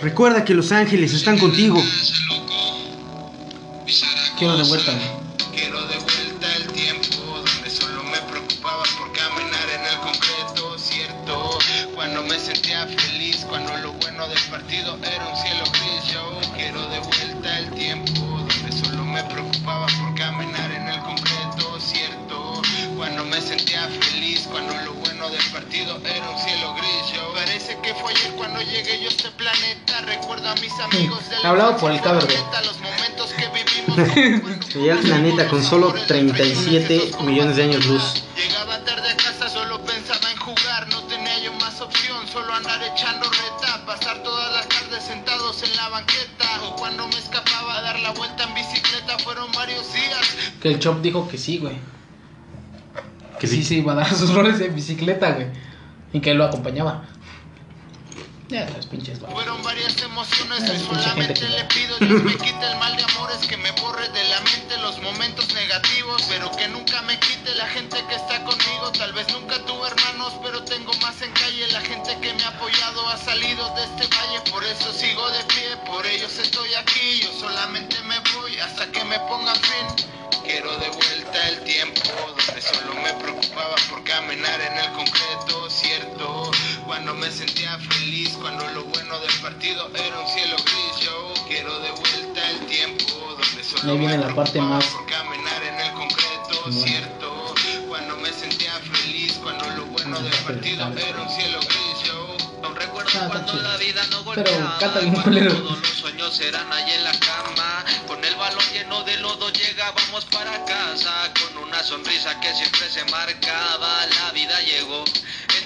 [0.00, 1.82] Recuerda que los ángeles están contigo.
[4.38, 4.92] Quiero de vuelta.
[5.52, 11.58] Quiero de vuelta el tiempo donde solo me preocupaba por caminar en el concreto, cierto.
[11.96, 16.12] Cuando me sentía feliz, cuando lo bueno del partido era un cielo gris.
[16.12, 21.80] Yo quiero de vuelta el tiempo donde solo me preocupaba por caminar en el concreto,
[21.80, 22.62] cierto.
[22.96, 26.87] Cuando me sentía feliz, cuando lo bueno del partido era un cielo gris.
[27.68, 30.00] Parece que fue ayer cuando llegué yo a este planeta.
[30.06, 32.26] Recuerdo a mis amigos de la Hablado por el cabrón.
[32.64, 34.68] los momentos que vivimos.
[34.74, 38.24] Llegué al planeta con solo 37 millones de años luz.
[38.36, 42.82] Llegaba tarde a casa, solo pensaba en jugar, no tenía yo más opción, solo andar
[42.82, 47.82] echando reta, pasar todas las tardes sentados en la banqueta, o cuando me escapaba a
[47.82, 50.36] dar la vuelta en bicicleta, fueron varios días.
[50.62, 51.76] Que el Chop dijo que sí, güey.
[53.38, 53.64] Que sí, sí.
[53.64, 55.48] sí, iba a dar sus roles en bicicleta, güey.
[56.14, 57.04] Y que él lo acompañaba.
[58.48, 59.18] Ya, pinches.
[59.18, 63.58] Fueron varias emociones y solamente le pido Dios me quite el mal de amores que
[63.58, 68.02] me borre de la mente los momentos negativos pero que nunca me quite la gente
[68.08, 68.90] que está conmigo.
[68.96, 71.66] Tal vez nunca tuve hermanos pero tengo más en calle.
[71.72, 74.40] La gente que me ha apoyado ha salido de este valle.
[74.50, 77.20] Por eso sigo de pie por ellos estoy aquí.
[77.20, 80.08] Yo solamente me voy hasta que me pongan fin.
[80.42, 85.47] Quiero de vuelta el tiempo donde solo me preocupaba por caminar en el concreto,
[87.08, 91.06] no me sentía feliz cuando lo bueno del partido era un cielo gris.
[91.06, 94.84] Yo quiero de vuelta el tiempo donde solo viene la parte más.
[95.08, 96.82] caminar en el concreto, bueno.
[96.82, 97.54] cierto.
[97.88, 102.02] Cuando me sentía feliz cuando lo bueno del partido era un cielo gris.
[102.04, 103.62] Yo no recuerdo ah, cuando chido.
[103.62, 104.78] la vida no golpea.
[104.78, 107.84] Pero Todos los sueños eran ahí en la cama.
[108.06, 111.32] Con el balón lleno de lodo llegábamos para casa.
[111.40, 114.04] Con una sonrisa que siempre se marcaba.
[114.06, 115.04] La vida llegó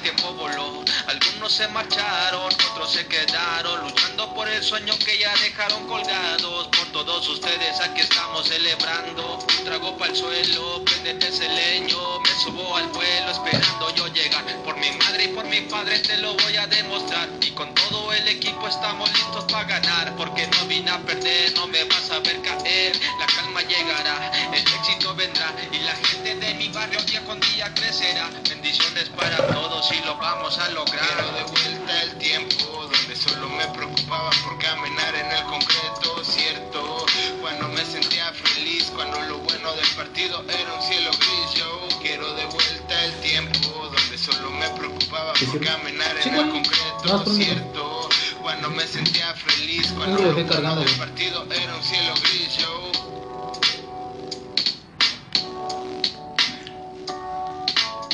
[0.03, 0.85] tiempo voló.
[1.07, 3.83] Algunos se marcharon, otros se quedaron.
[3.83, 6.69] Luchando por el sueño que ya dejaron colgados.
[6.69, 9.39] Por todos ustedes aquí estamos celebrando.
[9.59, 12.21] Un trago para el suelo, prendete ese leño.
[12.21, 14.45] Me subo al vuelo esperando yo llegar.
[14.65, 17.29] Por mi madre y por mi padre te lo voy a demostrar.
[17.41, 20.17] Y con todo el equipo estamos listos para ganar.
[20.17, 22.99] Porque no vine a perder, no me vas a ver caer.
[23.19, 23.27] La
[23.69, 25.55] llegará, el éxito vendrá.
[25.73, 28.31] Y la gente de mi barrio día con día crecerá.
[28.49, 31.07] Bendiciones para todos y lo vamos a lograr.
[31.07, 37.07] Quiero de vuelta el tiempo donde solo me preocupaba por caminar en el concreto, cierto.
[37.41, 41.55] Cuando me sentía feliz, cuando lo bueno del partido era un cielo gris.
[41.55, 46.51] Yo quiero de vuelta el tiempo donde solo me preocupaba ¿Sí por caminar en el
[46.51, 48.09] concreto, cierto.
[48.41, 52.57] Cuando me sentía feliz, cuando lo bueno del partido era un cielo gris.
[52.59, 53.12] Yo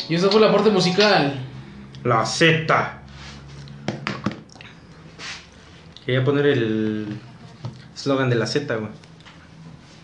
[0.08, 1.34] Y esa fue la parte musical.
[2.02, 3.02] La Z.
[6.06, 7.20] Quería poner el
[7.94, 8.90] eslogan de la Z, güey.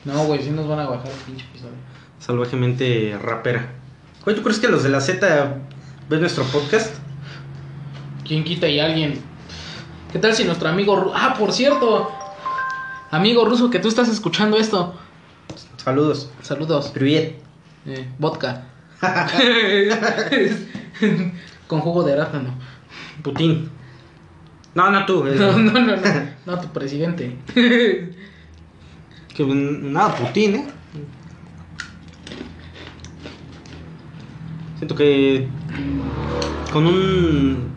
[0.04, 1.72] No, güey, si nos van a bajar el pinche episodio.
[2.18, 3.72] Salvajemente rapera.
[4.24, 5.56] Güey, ¿tú crees que los de la Z
[6.10, 6.94] ven nuestro podcast?
[8.26, 9.22] ¿Quién quita y alguien?
[10.12, 11.12] ¿Qué tal si nuestro amigo...
[11.14, 12.12] Ah, por cierto.
[13.10, 14.94] Amigo ruso, que tú estás escuchando esto.
[15.76, 16.30] Saludos.
[16.42, 16.88] Saludos.
[16.88, 17.38] Privet.
[17.86, 18.73] Eh, vodka.
[21.66, 22.54] Con jugo de arándano.
[23.22, 23.68] Putin.
[24.74, 25.26] No, no tú.
[25.26, 26.02] el- No, no, no, no.
[26.46, 27.36] No, tu presidente.
[27.54, 28.14] Que,
[29.46, 30.66] nada, Putin, ¿eh?
[34.78, 35.48] Siento que
[36.72, 37.68] con un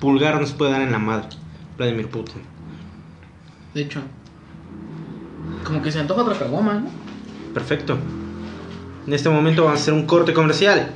[0.00, 1.28] pulgar nos puede dar en la madre
[1.78, 2.42] Vladimir Putin.
[3.74, 4.02] De hecho.
[5.64, 6.88] Como que se antoja otra caguama, ¿no?
[7.54, 7.96] Perfecto.
[9.10, 10.88] En este momento vamos a hacer un corte comercial.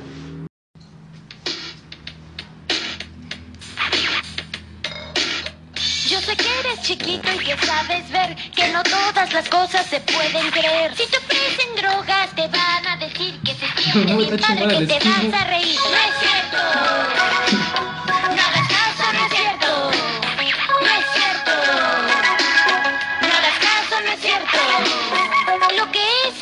[6.07, 9.99] Yo sé que eres chiquito y que sabes ver que no todas las cosas se
[9.99, 10.95] pueden creer.
[10.95, 15.09] Si te ofrecen drogas, te van a decir que se siente bien padre, que te
[15.09, 15.75] vas a reír.
[15.75, 17.64] No es cierto.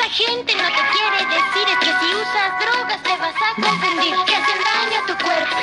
[0.04, 4.16] Esa gente no te quiere decir es que si usas drogas te vas a confundir,
[4.26, 5.56] que hacen daño a tu cuerpo,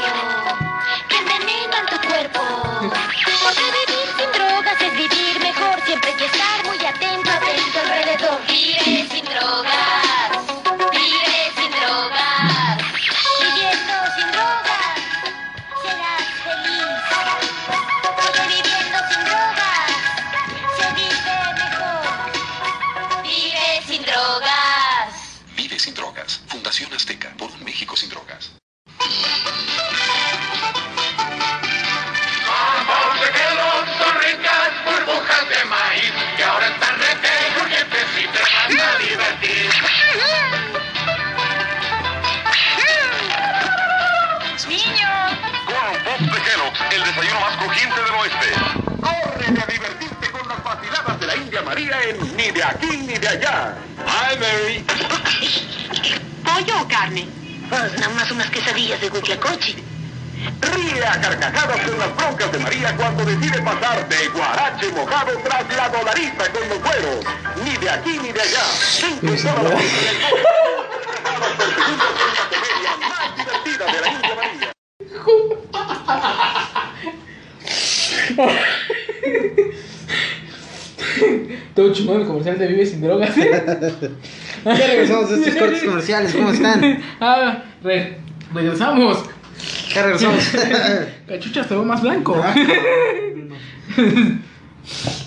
[1.08, 2.40] que envenenan tu cuerpo.
[3.42, 8.40] Porque vivir sin drogas es vivir mejor, siempre hay que estar muy atento, atento alrededor.
[8.46, 10.09] Vive sin drogas,
[57.70, 59.76] nada más unas quesadillas de huitlacoche.
[60.60, 65.76] Ríe a carcajadas con las broncas de María cuando decide pasar de guarache mojado tras
[65.76, 67.24] la dolariza con los güeros.
[67.64, 68.64] Ni de aquí ni de allá.
[68.80, 74.72] Cinco toda la Carcajadas por segundo con la comedia más divertida de la India María.
[81.74, 83.30] Todo chingón el comercial de Vive sin drogas.
[84.64, 86.32] Ya regresamos de estos cortes comerciales.
[86.34, 87.02] ¿Cómo están?
[87.20, 88.18] ah, re-
[88.54, 89.24] regresamos.
[89.94, 90.44] Ya regresamos.
[91.28, 92.42] Cachucha te veo más blanco.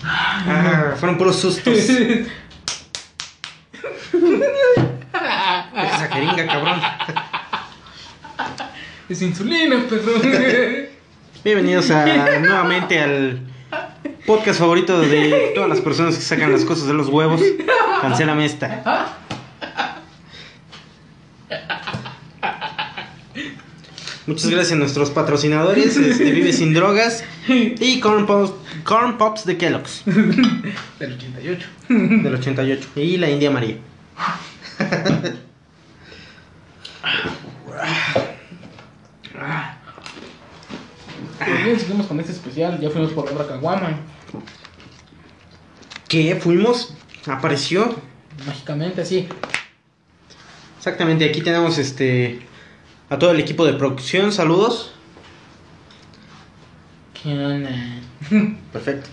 [0.04, 1.74] Ah, fueron puros sustos.
[5.76, 6.82] Esa jeringa, cabrón.
[9.10, 10.14] es insulina, perro.
[11.44, 12.06] Bienvenidos a,
[12.40, 13.40] nuevamente al
[14.26, 17.42] podcast favorito de todas las personas que sacan las cosas de los huevos.
[18.02, 19.16] Cancélame esta.
[24.26, 28.56] Muchas gracias a nuestros patrocinadores, este, Vive Sin Drogas y Corn Pop,
[28.86, 31.68] Corn Pops de Kellogg's, Del 88.
[31.90, 32.88] del 88.
[32.96, 33.76] Y la India María.
[41.64, 42.80] Bien, seguimos con este especial.
[42.80, 44.00] Ya fuimos por otra caguama.
[46.08, 46.36] ¿Qué?
[46.36, 46.94] Fuimos,
[47.26, 47.96] apareció.
[48.46, 49.28] Mágicamente, así.
[50.78, 52.42] Exactamente, aquí tenemos este
[53.10, 54.92] a todo el equipo de producción, saludos.
[57.14, 57.70] ¿Qué onda?
[58.74, 59.10] Perfecto.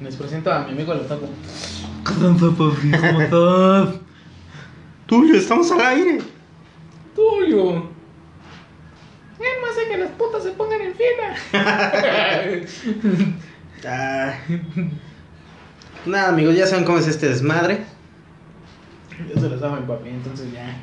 [0.00, 1.26] Les presento a mi amigo el otaku.
[2.04, 2.90] ¿Qué tal, papi?
[2.90, 3.94] ¿Cómo estás?
[5.06, 6.18] Tulio, estamos al aire.
[7.14, 7.76] Tuyo.
[9.38, 11.36] Es más de que las putas se pongan en fila.
[13.88, 14.34] Ah.
[16.06, 17.80] Nada, amigos, ya saben cómo es este desmadre.
[19.32, 20.76] Yo se lo saben, papi, entonces ya.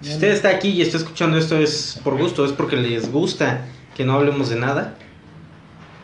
[0.00, 3.66] Si usted está aquí y está escuchando esto es por gusto, es porque les gusta
[3.94, 4.94] que no hablemos de nada.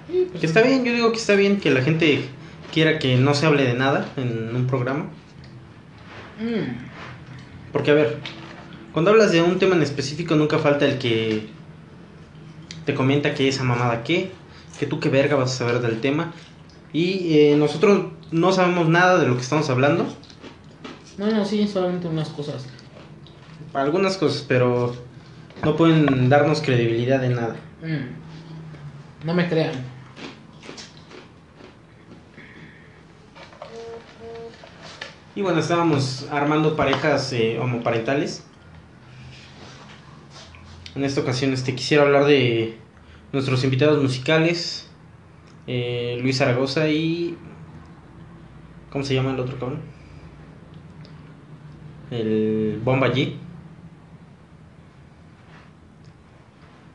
[0.09, 2.29] Sí, pues, Que está bien, yo digo que está bien que la gente
[2.73, 5.07] quiera que no se hable de nada en un programa.
[6.39, 8.19] mm, Porque, a ver,
[8.93, 11.49] cuando hablas de un tema en específico, nunca falta el que
[12.87, 14.31] te comenta que esa mamada qué,
[14.79, 16.33] que tú qué verga vas a saber del tema.
[16.93, 20.07] Y eh, nosotros no sabemos nada de lo que estamos hablando.
[21.19, 22.65] Bueno, sí, solamente unas cosas.
[23.75, 24.95] Algunas cosas, pero
[25.63, 27.57] no pueden darnos credibilidad de nada.
[27.83, 29.27] Mm.
[29.27, 29.73] No me crean.
[35.35, 38.45] Y bueno, estábamos armando parejas eh, homoparentales.
[40.97, 42.79] En esta ocasión este, quisiera hablar de
[43.31, 44.89] nuestros invitados musicales.
[45.67, 47.37] eh, Luis Zaragoza y...
[48.91, 49.83] ¿Cómo se llama el otro cabrón?
[52.11, 53.35] El Bomba G.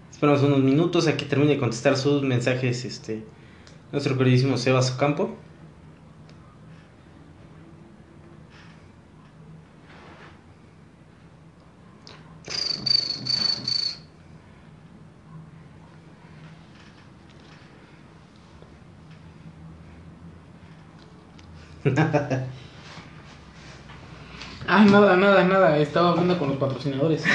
[0.09, 3.23] Esperamos unos minutos a que termine de contestar sus mensajes este,
[3.91, 5.35] nuestro queridísimo Sebas Ocampo.
[24.67, 25.77] Ah, nada, nada, nada.
[25.77, 27.23] Estaba hablando con los patrocinadores.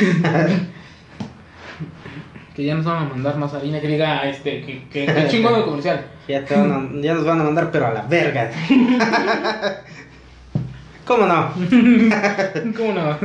[2.54, 3.80] que ya nos van a mandar más harina.
[3.80, 6.06] Que diga, este, que, que, que chingón el comercial.
[6.28, 8.50] Ya, te van a- ya nos van a mandar, pero a la verga.
[11.06, 11.52] ¿Cómo no?
[12.76, 13.16] ¿Cómo no?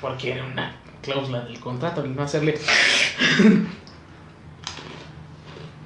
[0.00, 2.58] Porque era una cláusula del contrato, no hacerle.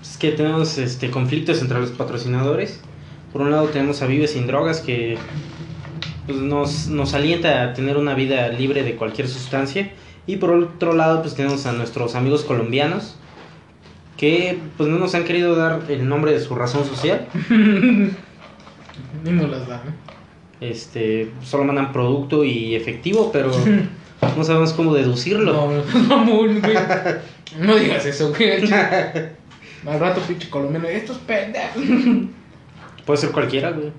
[0.02, 2.80] Es que tenemos este, conflictos entre los patrocinadores.
[3.32, 5.16] Por un lado tenemos a Vive Sin Drogas que
[6.26, 9.92] pues, nos, nos alienta a tener una vida libre de cualquier sustancia.
[10.26, 13.16] Y por otro lado pues tenemos a nuestros amigos colombianos
[14.16, 17.26] que pues no nos han querido dar el nombre de su razón social.
[19.24, 19.92] Ni nos las da, ¿no?
[20.60, 23.50] Este, solo mandan producto y efectivo, pero
[24.36, 25.52] no sabemos cómo deducirlo.
[25.52, 26.76] No, mamón, güey.
[27.58, 28.62] No digas eso, güey.
[29.84, 30.86] Al rato, pinche colombiano.
[30.86, 31.82] Estos pendejos.
[33.05, 33.92] Puede ser cualquiera, güey.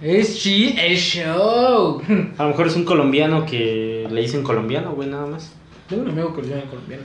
[0.00, 2.02] Es chi, es show.
[2.38, 5.54] A lo mejor es un colombiano que le dicen colombiano, güey, nada más.
[5.88, 7.04] Tengo un amigo llama colombiano.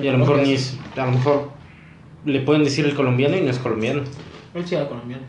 [0.00, 1.50] Y a lo mejor ni es, a lo mejor
[2.24, 4.02] le pueden decir el colombiano y no es colombiano.
[4.54, 5.22] Él sí era colombiano.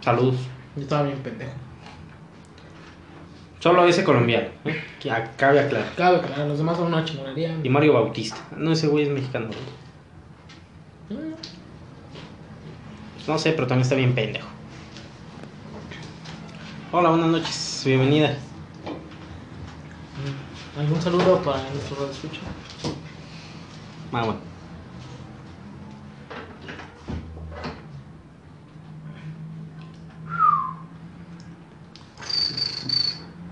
[0.00, 0.36] Saludos.
[0.76, 1.52] Yo estaba bien pendejo.
[3.58, 4.80] Solo ese colombiano, ¿eh?
[5.00, 5.92] que acabe aclarar.
[5.96, 7.58] Cabe aclarar, los demás son una chingonería.
[7.62, 8.36] Y Mario Bautista.
[8.56, 9.48] No, ese güey es mexicano.
[9.48, 11.34] güey.
[13.26, 14.46] No sé, pero también está bien pendejo.
[16.92, 17.82] Hola, buenas noches.
[17.84, 18.38] Bienvenida.
[20.78, 22.40] ¿Algún saludo para nuestro radio escucha?
[24.12, 24.40] Ah, bueno.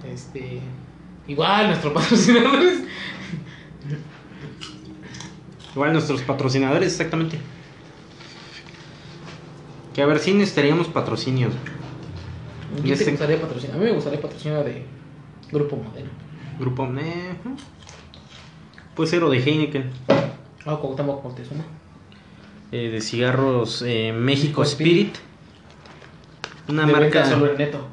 [0.05, 0.61] Este.
[1.27, 2.85] Igual, nuestros patrocinadores.
[5.75, 7.41] Igual nuestros patrocinadores, exactamente.
[9.95, 11.53] Que a ver si necesitaríamos patrocinios.
[12.83, 13.11] ¿Qué Ya te sé.
[13.13, 13.77] gustaría patrocinar?
[13.77, 14.85] A mí me gustaría patrocinar de
[15.53, 16.09] Grupo Modelo.
[16.59, 17.35] Grupo eh,
[18.95, 19.91] Puede ser o de Heineken.
[20.67, 21.65] Ah, Cuauhtémoc Moctezuma.
[22.73, 25.15] eh, de cigarros eh, México México Spirit.
[26.69, 27.87] Una De marca, en neto.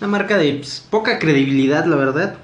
[0.00, 2.36] una marca de pues, poca credibilidad, la verdad.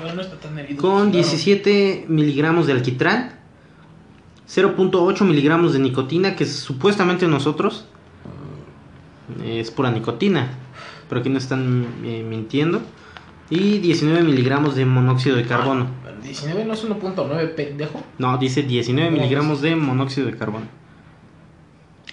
[0.00, 0.80] Bueno, no está tan herido.
[0.80, 1.26] Con Claro.
[1.26, 3.35] 17 miligramos de alquitrán,
[4.48, 7.86] 0.8 miligramos de nicotina, que supuestamente nosotros
[9.44, 10.50] es pura nicotina,
[11.08, 12.80] pero aquí no están eh, mintiendo.
[13.48, 15.86] Y 19 miligramos de monóxido de carbono.
[16.22, 18.02] 19 no es 1.9, pendejo.
[18.18, 20.66] No, dice 19 miligramos de monóxido de carbono.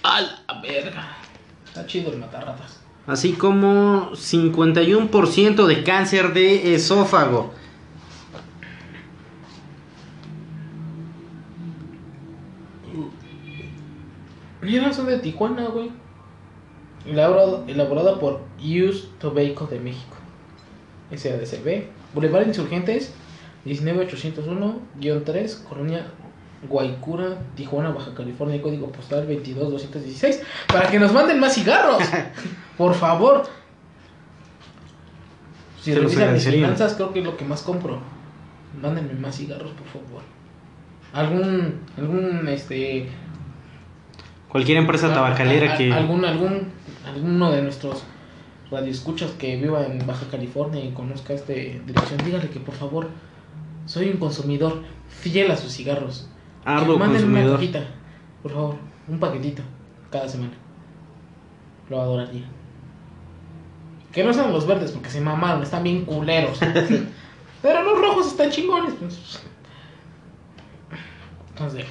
[0.02, 1.16] A la verga.
[1.66, 2.80] Está chido el matarratas.
[3.06, 7.52] Así como 51% de cáncer de esófago.
[14.64, 15.90] Mira, son de Tijuana, güey.
[17.06, 20.16] Elaborado, elaborada por Use Tobacco de México.
[21.14, 21.84] SADCB.
[22.14, 23.12] Boulevard Insurgentes,
[23.66, 26.06] 19801-3, Colonia
[26.68, 30.42] Guaycura, Tijuana, Baja California, código postal 22216.
[30.68, 32.02] Para que nos manden más cigarros.
[32.78, 33.42] Por favor.
[35.80, 38.00] Si Se revisan mis finanzas, creo que es lo que más compro.
[38.80, 40.22] Mándenme más cigarros, por favor.
[41.12, 43.08] Algún, algún, este,
[44.54, 45.92] Cualquier empresa tabacalera a- a- que...
[45.92, 46.68] algún algún
[47.04, 48.04] alguno de nuestros
[48.70, 53.08] radioescuchas que viva en Baja California y conozca esta dirección dígale que por favor
[53.86, 56.28] soy un consumidor fiel a sus cigarros.
[56.64, 57.54] Que manden una consumidor.
[57.56, 57.80] cajita
[58.44, 58.76] por favor
[59.08, 59.62] un paquetito
[60.12, 60.52] cada semana.
[61.90, 62.44] Lo adoraría.
[64.12, 66.60] Que no sean los verdes porque se mamaron están bien culeros.
[67.62, 69.42] Pero los rojos están chingones pues.
[71.50, 71.84] entonces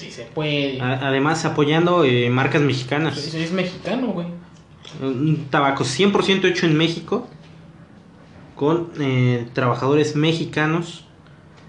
[0.00, 3.14] si se puede A- Además, apoyando eh, marcas mexicanas.
[3.18, 4.26] Soy- soy- es mexicano, güey.
[5.00, 7.28] Un tabaco 100% hecho en México.
[8.56, 11.04] Con eh, trabajadores mexicanos.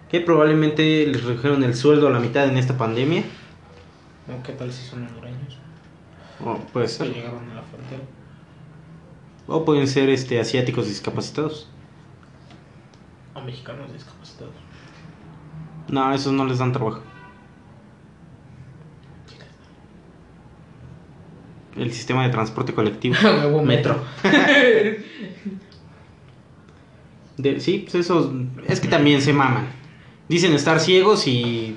[0.10, 3.24] Que probablemente les redujeron el sueldo a la mitad en esta pandemia.
[4.28, 5.58] ¿O ¿Qué tal si son hondureños?
[6.44, 7.14] O puede ser.
[7.14, 8.02] llegaron a la frontera.
[9.48, 11.70] O pueden ser este, asiáticos discapacitados.
[13.34, 14.54] O mexicanos discapacitados.
[15.88, 17.02] No, esos no les dan trabajo.
[21.78, 23.16] El sistema de transporte colectivo.
[23.24, 24.04] Huevo metro.
[27.38, 28.30] De- sí, pues esos.
[28.68, 29.68] Es que también se maman.
[30.28, 31.76] Dicen estar ciegos y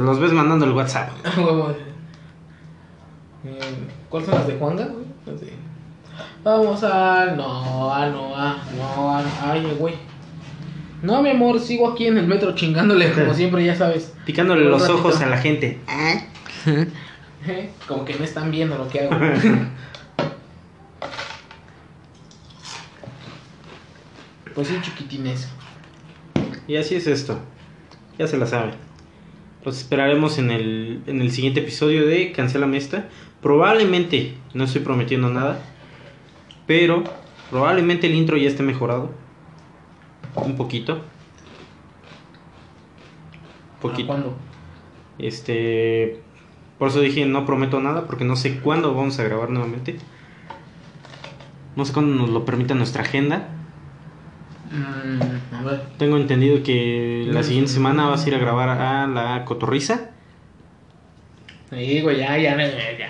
[0.00, 1.10] los ves mandando el WhatsApp.
[1.36, 1.70] Huevo.
[3.44, 3.58] Eh,
[4.08, 5.04] ¿Cuáles son las de Juanga, güey?
[5.26, 5.52] Las de-
[6.44, 7.36] Vamos al.
[7.36, 8.62] No, a no, a.
[8.76, 9.24] No, a.
[9.52, 9.94] Ay, güey.
[11.02, 14.12] No, mi amor, sigo aquí en el metro chingándole como siempre, ya sabes.
[14.26, 14.98] Picándole los ratito.
[14.98, 15.78] ojos a la gente.
[16.66, 16.86] Eh,
[17.88, 19.10] Como que no están viendo lo que hago.
[24.54, 25.48] pues sí, chiquitines.
[26.66, 27.38] Y así es esto.
[28.18, 28.72] Ya se la saben.
[29.64, 33.08] Los esperaremos en el, en el siguiente episodio de Cancela esta.
[33.42, 35.62] Probablemente, no estoy prometiendo nada.
[36.66, 37.04] Pero
[37.50, 39.12] probablemente el intro ya esté mejorado.
[40.36, 41.02] Un poquito.
[43.80, 44.06] ¿Para Poquito.
[44.08, 44.36] cuándo?
[45.18, 46.22] Este.
[46.80, 48.06] Por eso dije no prometo nada.
[48.06, 49.98] Porque no sé cuándo vamos a grabar nuevamente.
[51.76, 53.48] No sé cuándo nos lo permita nuestra agenda.
[54.70, 55.82] Mm, a ver.
[55.98, 60.08] Tengo entendido que la siguiente semana vas a ir a grabar a la cotorriza.
[61.68, 63.08] Sí, güey, ya, ya, ya, ya.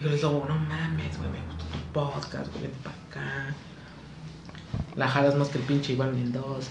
[0.00, 3.54] Yo les digo, no mames, güey, me gustó tu podcast, güey, vete para acá.
[4.94, 6.70] La jalas más que el pinche Iván Mendoza.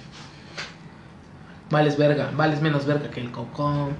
[1.72, 3.96] Vales verga, vales menos verga que el cocón.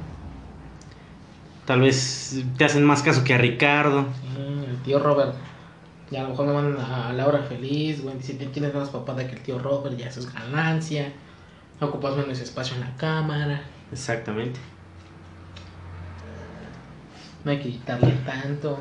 [1.66, 4.08] Tal vez te hacen más caso que a Ricardo.
[4.36, 5.34] Sí, el tío Robert.
[6.12, 8.16] Ya a lo mejor me mandan a Laura feliz, güey.
[8.22, 11.14] Si tienes más papada que el tío Robert, ya eso es ganancia.
[11.80, 13.64] Ocupas menos espacio en la cámara.
[13.92, 14.60] Exactamente.
[17.44, 18.80] No hay que quitarle tanto.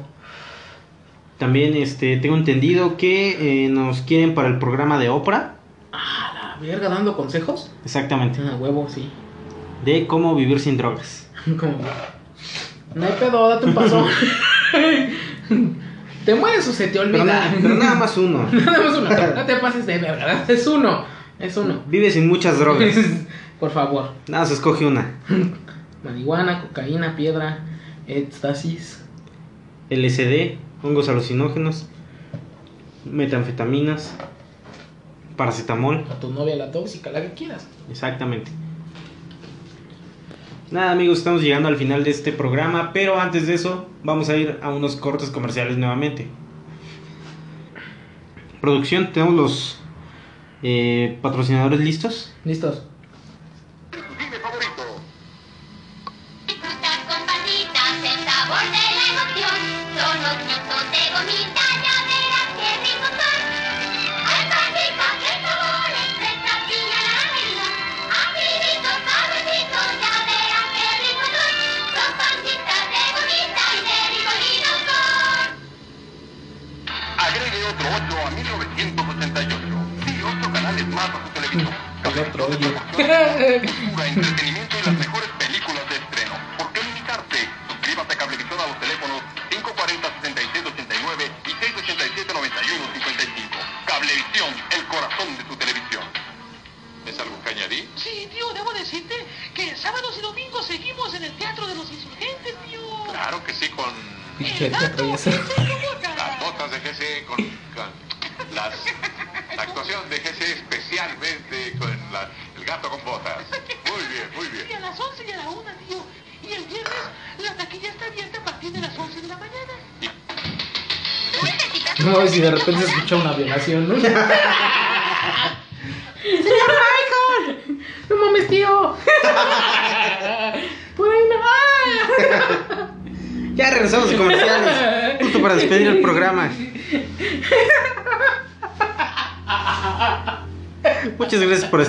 [1.39, 5.57] También este, tengo entendido que eh, nos quieren para el programa de Oprah.
[5.93, 7.73] Ah, la verga, dando consejos.
[7.85, 8.41] Exactamente.
[8.45, 9.11] Ah, huevo, sí.
[9.85, 11.29] De cómo vivir sin drogas.
[11.59, 11.79] Como,
[12.95, 14.07] no hay pedo, date un paso.
[16.25, 17.13] te mueres o se te olvida.
[17.13, 18.49] Pero, nada- pero nada más uno.
[18.53, 19.11] Nada más uno.
[19.35, 20.45] No te pases de verga.
[20.49, 21.05] Es uno.
[21.39, 21.83] Es uno.
[21.87, 22.95] Vive sin muchas drogas.
[23.61, 24.13] Por favor.
[24.29, 25.15] Nada, se escoge una.
[26.05, 27.61] Marihuana, cocaína, piedra,
[28.07, 29.05] éxtasis.
[29.91, 31.87] LSD, hongos alucinógenos,
[33.05, 34.15] metanfetaminas,
[35.37, 36.05] paracetamol.
[36.11, 37.67] A tu novia la tóxica, la que quieras.
[37.91, 38.51] Exactamente.
[40.73, 44.39] Nada amigos, estamos llegando al final de este programa, pero antes de eso vamos a
[44.39, 46.29] ir a unos cortes comerciales nuevamente.
[48.63, 49.79] Producción, tenemos los
[50.63, 52.35] eh, patrocinadores listos.
[52.47, 52.87] ¿Listos?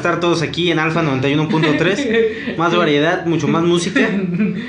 [0.03, 2.57] Estar todos aquí en Alfa 91.3.
[2.57, 4.01] Más variedad, mucho más música.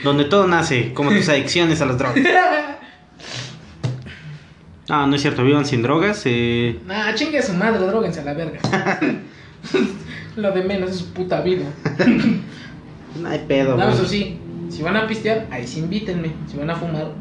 [0.05, 2.19] Donde todo nace, como tus adicciones a las drogas.
[4.89, 6.23] Ah, no es cierto, vivan sin drogas.
[6.27, 8.59] Eh, Nah, chingue su madre, droguense a la verga.
[10.37, 11.65] Lo de menos es su puta vida.
[13.21, 16.33] no hay pedo, No, eso sí, si van a pistear, ahí sí invítenme.
[16.51, 17.13] Si van a fumar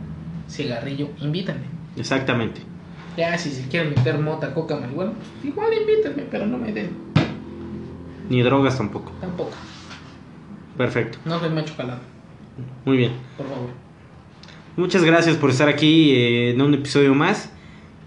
[0.50, 1.64] cigarrillo, invítenme.
[1.96, 2.62] Exactamente.
[3.16, 7.13] Ya, si se quieren meter mota, coca, marihuana, pues igual invítenme, pero no me den.
[8.30, 9.12] Ni drogas tampoco.
[9.20, 9.52] Tampoco.
[10.78, 11.18] Perfecto.
[11.26, 12.00] No soy macho calado,
[12.86, 13.12] Muy bien.
[13.38, 13.70] por favor.
[14.76, 17.52] Muchas gracias por estar aquí eh, en un episodio más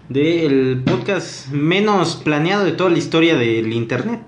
[0.09, 4.19] del podcast menos planeado de toda la historia del internet.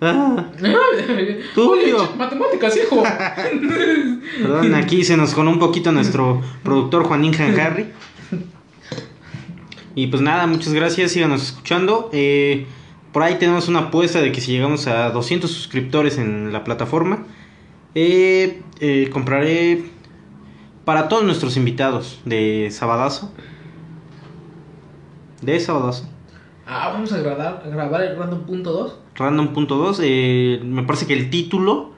[0.00, 0.44] Ah,
[1.54, 1.96] Tulio.
[1.96, 3.02] Oye, matemáticas, hijo.
[4.42, 7.86] perdón, aquí se nos coló un poquito nuestro productor Juanín Harry.
[9.94, 12.08] Y pues nada, muchas gracias, síganos escuchando.
[12.12, 12.66] Eh,
[13.12, 17.24] por ahí tenemos una apuesta de que si llegamos a 200 suscriptores en la plataforma,
[17.94, 19.84] eh, eh, compraré
[20.84, 23.32] para todos nuestros invitados de Sabadazo.
[25.42, 26.08] De Sabadazo.
[26.66, 28.98] Ah, vamos a grabar, a grabar el random punto 2.
[29.16, 30.00] Random.2.
[30.02, 31.92] Eh, me parece que el título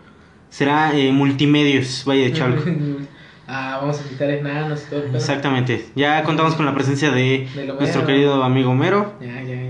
[0.48, 2.62] será eh, Multimedios Valle de Chalco.
[3.48, 5.14] ah, vamos a invitar enanos y todo el.
[5.14, 5.88] Exactamente.
[5.96, 7.74] Ya contamos con la presencia de Homero.
[7.74, 9.14] nuestro querido amigo Homero.
[9.20, 9.69] Ya, ya, ya,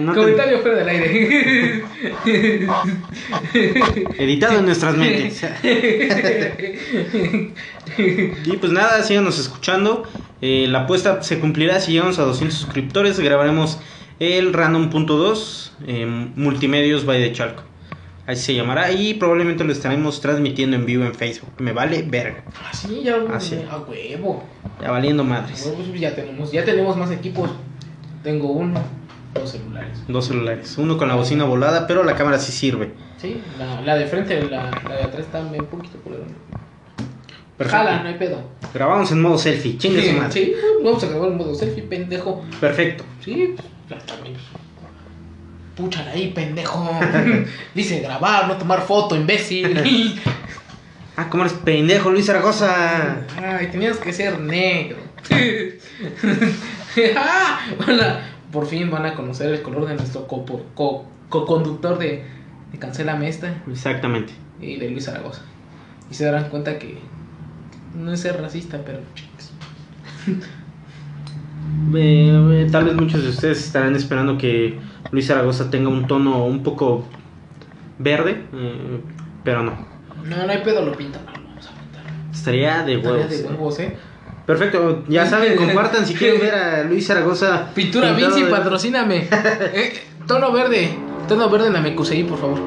[0.00, 1.84] No, te- Comentario fuera del aire.
[4.18, 5.44] Editado en nuestras mentes.
[7.96, 10.04] Y pues nada, síganos escuchando.
[10.40, 13.20] Eh, la apuesta se cumplirá si llegamos a 200 suscriptores.
[13.20, 13.78] Grabaremos
[14.18, 17.62] el Random.2 eh, Multimedios Valle de Chalco.
[18.26, 18.90] Así se llamará.
[18.92, 21.50] Y probablemente lo estaremos transmitiendo en vivo en Facebook.
[21.58, 22.44] Me vale verga.
[22.62, 23.58] Ah, sí, ya Ah, sí.
[23.70, 24.42] a huevo.
[24.80, 25.64] Ya valiendo A madres.
[25.66, 27.50] huevo, pues ya tenemos, ya tenemos más equipos.
[28.22, 28.80] Tengo uno,
[29.34, 29.98] dos celulares.
[30.08, 30.78] Dos celulares.
[30.78, 32.92] Uno con la bocina volada, pero la cámara sí sirve.
[33.18, 36.24] Sí, la, la de frente, la, la de atrás está un poquito culero.
[37.56, 37.76] Perfecto.
[37.84, 38.42] Jala, no hay pedo.
[38.72, 39.78] Grabamos en modo selfie.
[39.78, 40.32] Chingue su Sí, madre.
[40.32, 42.42] sí, vamos a grabar en modo selfie, pendejo.
[42.60, 43.04] Perfecto.
[43.24, 44.34] Sí, pues, ya también.
[45.76, 46.88] Púchala ahí, pendejo.
[47.74, 50.20] Dice grabar, no tomar foto, imbécil.
[51.16, 53.18] Ah, ¿cómo eres pendejo, Luis Zaragoza?
[53.40, 54.96] Ay, tenías que ser negro.
[57.16, 58.20] Ah, van a-
[58.52, 60.44] por fin van a conocer el color de nuestro co-
[60.74, 62.24] co- co-conductor de,
[62.72, 64.32] de Cancélame esta Exactamente.
[64.60, 65.42] y de Luis Zaragoza.
[66.10, 66.98] Y se darán cuenta que
[67.94, 68.98] no es ser racista, pero.
[71.94, 74.78] Eh, eh, tal vez muchos de ustedes estarán esperando que
[75.10, 77.04] Luis Zaragoza tenga un tono un poco
[77.98, 79.00] verde, eh,
[79.44, 79.72] pero no.
[80.24, 81.24] No, no hay pedo, lo pintan.
[81.26, 82.02] no lo vamos a pintar.
[82.32, 83.30] Estaría de Estaría huevos.
[83.30, 83.96] de huevos, eh.
[84.46, 87.68] Perfecto, ya saben, compartan si quieren ver a Luis Zaragoza.
[87.74, 89.28] Pintura Vinci, de- patrocíname.
[89.72, 90.94] Eh, tono verde.
[91.28, 91.80] Tono verde en la
[92.28, 92.58] por favor.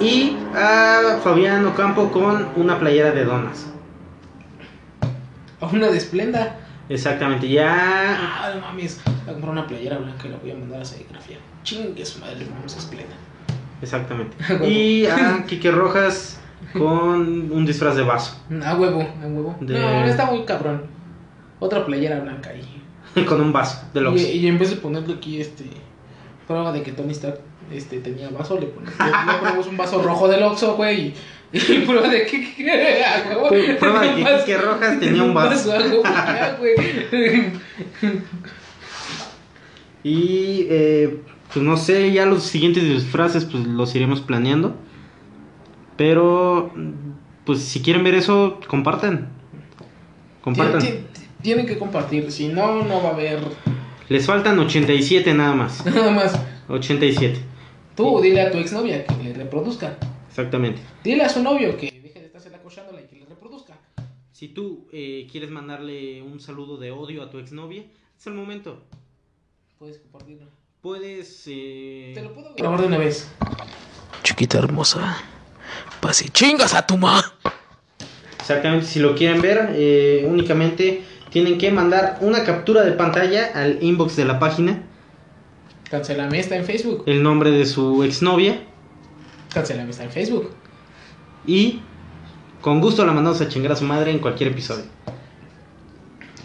[0.00, 3.66] Y a Fabián Ocampo con una playera de donas.
[5.60, 6.56] A una de Esplenda.
[6.88, 8.16] Exactamente, ya.
[8.18, 9.00] Ah, no mames.
[9.04, 11.38] Voy a comprar una playera blanca y la voy a mandar a serigrafía.
[11.62, 13.14] Chingue su madre, vamos a Esplenda.
[13.80, 14.36] Exactamente.
[14.68, 16.40] Y a Quique Rojas
[16.72, 18.36] con un disfraz de vaso.
[18.64, 19.56] A huevo, a huevo.
[19.60, 20.82] De- No, está muy cabrón.
[21.60, 22.82] Otra playera blanca ahí.
[23.26, 24.20] con un vaso de Y, Lux.
[24.22, 25.64] y en vez de ponerle aquí este.
[26.46, 27.40] Prueba de que Tony Stark
[27.72, 31.00] este, tenía vaso, le ponemos, le, le ponemos un vaso rojo del Oxxo, güey.
[31.08, 31.14] Y,
[31.68, 33.04] y prueba de que.
[33.04, 35.70] a huevo, Pu- prueba de que vaso- Rojas tenía un vaso.
[35.70, 36.74] huevo, ya, güey.
[40.02, 41.20] Y eh,
[41.52, 44.74] pues no sé, ya los siguientes disfraces pues los iremos planeando.
[45.96, 46.72] Pero
[47.46, 49.28] pues si quieren ver eso, compartan.
[50.42, 50.80] Compartan.
[50.80, 53.38] Tien- tien- Tienen que compartir, si no, no va a haber
[54.08, 55.84] Les faltan 87 nada más.
[55.94, 56.38] nada más.
[56.68, 57.38] 87.
[57.96, 59.94] Tú dile a tu exnovia que le reproduzca.
[60.34, 60.82] Exactamente.
[61.04, 63.78] Dile a su novio que deje de estarse acosándola y que le reproduzca.
[64.32, 67.84] Si tú eh, quieres mandarle un saludo de odio a tu exnovia,
[68.18, 68.82] es el momento.
[69.78, 70.48] Puedes compartirlo.
[70.80, 71.44] Puedes...
[71.46, 73.30] eh, Te lo puedo grabar de una vez.
[74.24, 75.18] Chiquita hermosa.
[76.00, 77.22] Pase chingas a tu ma.
[78.40, 83.80] Exactamente, si lo quieren ver, eh, únicamente tienen que mandar una captura de pantalla al
[83.84, 84.82] inbox de la página,
[85.88, 87.04] Cancela está en Facebook.
[87.06, 88.73] el nombre de su exnovia
[89.54, 90.50] Cancela está en Facebook.
[91.46, 91.80] y
[92.60, 94.84] con gusto la mandamos a chingar a su madre en cualquier episodio.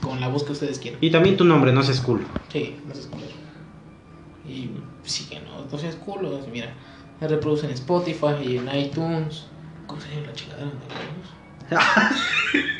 [0.01, 0.99] Con la voz que ustedes quieran.
[1.01, 2.26] Y también tu nombre, no seas cool.
[2.51, 3.24] Sí, no seas culo.
[4.47, 4.70] Y
[5.03, 6.39] sí que no, no seas culo.
[6.51, 6.74] Mira,
[7.22, 9.45] me reproducen en Spotify y en iTunes.
[9.88, 10.68] ¿Cómo se llama la chingadera?
[10.68, 12.16] de iTunes?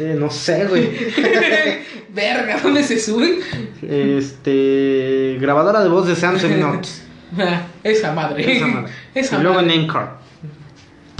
[0.00, 0.90] Eh, no sé, güey.
[2.14, 3.40] Verga, ¿dónde se sube?
[3.82, 5.38] Este.
[5.40, 7.04] Grabadora de voz de Samsung Notes.
[7.84, 8.56] Esa madre.
[8.56, 8.92] Esa madre.
[9.14, 9.80] Esa y luego en madre.
[9.80, 10.08] Anchor.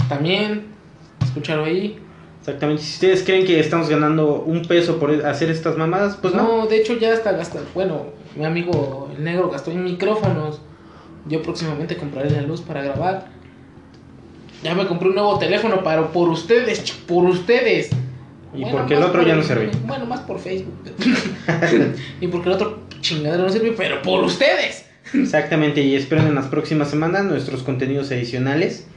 [0.07, 0.65] También,
[1.23, 1.99] escucharlo ahí.
[2.39, 2.81] Exactamente.
[2.81, 6.61] Si ustedes creen que estamos ganando un peso por hacer estas mamadas, pues no.
[6.61, 7.69] no, de hecho ya está gastando.
[7.75, 10.61] Bueno, mi amigo el negro gastó en micrófonos.
[11.27, 13.27] Yo próximamente compraré la luz para grabar.
[14.63, 17.91] Ya me compré un nuevo teléfono, pero por ustedes, por ustedes.
[18.53, 19.69] Y Bueno, porque el otro por ya no sirve.
[19.85, 20.73] Bueno, más por Facebook.
[22.19, 24.88] y porque el otro chingadero no sirve, pero por ustedes.
[25.13, 25.81] Exactamente.
[25.81, 28.87] Y esperen en las próximas semanas nuestros contenidos adicionales.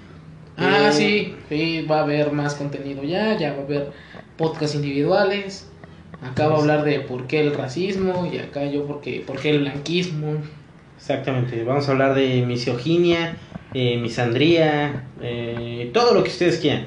[0.56, 3.92] Ah, Eh, sí, sí, va a haber más contenido ya, ya va a haber
[4.36, 5.68] podcasts individuales.
[6.22, 9.40] Acá va a hablar de por qué el racismo y acá yo por qué, por
[9.40, 10.36] qué el blanquismo.
[10.96, 11.64] Exactamente.
[11.64, 13.36] Vamos a hablar de misoginia,
[13.74, 16.86] eh, misandría, eh, todo lo que ustedes quieran.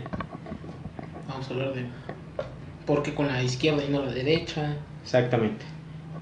[1.27, 1.85] Vamos a hablar de
[2.85, 4.77] por qué con la izquierda y no la derecha.
[5.03, 5.65] Exactamente.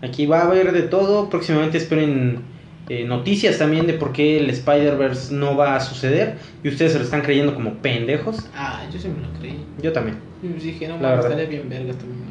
[0.02, 1.30] Aquí va a haber de todo.
[1.30, 2.42] Próximamente esperen
[2.90, 6.38] eh, noticias también de por qué el Spider-Verse no va a suceder.
[6.64, 8.48] Y ustedes se lo están creyendo como pendejos.
[8.56, 9.64] Ah, yo sí me lo creí.
[9.82, 10.18] Yo también.
[10.42, 12.24] Y dije, no, estaría bien verga también.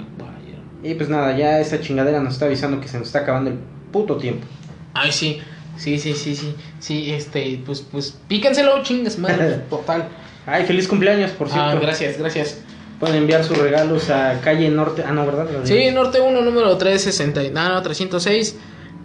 [0.83, 3.59] Y pues nada, ya esta chingadera nos está avisando que se nos está acabando el
[3.93, 4.47] puto tiempo.
[4.95, 5.41] Ay, sí,
[5.77, 10.09] sí, sí, sí, sí, sí, este, pues, pues, pícanselo, chingas, madre, total.
[10.45, 11.71] Ay, feliz cumpleaños, por cierto.
[11.71, 12.61] Ah, gracias, gracias.
[12.99, 15.05] Pueden enviar sus regalos a calle norte.
[15.07, 15.47] Ah, no, ¿verdad?
[15.65, 15.91] Sí.
[15.93, 18.59] Norte 1, número 360, no, no, 306,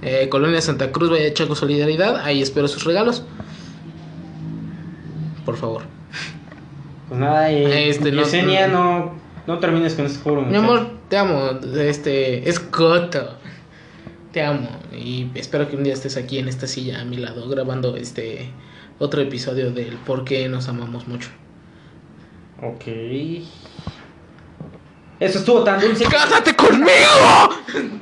[0.07, 2.17] eh, Colonia Santa Cruz, Valle de Chaco, Solidaridad.
[2.17, 3.23] Ahí espero sus regalos.
[5.45, 5.83] Por favor.
[7.07, 9.13] Pues nada, eh, Este, no- Yesenia, no,
[9.47, 10.41] no termines con este juego.
[10.41, 11.51] Mi amor, te amo.
[11.77, 13.35] Este, es Coto.
[14.33, 14.69] Te amo.
[14.93, 18.49] Y espero que un día estés aquí en esta silla a mi lado grabando este
[18.99, 21.29] otro episodio del por qué nos amamos mucho.
[22.61, 22.83] Ok.
[25.19, 26.03] Eso estuvo tan dulce.
[26.05, 27.97] ¡Cásate conmigo!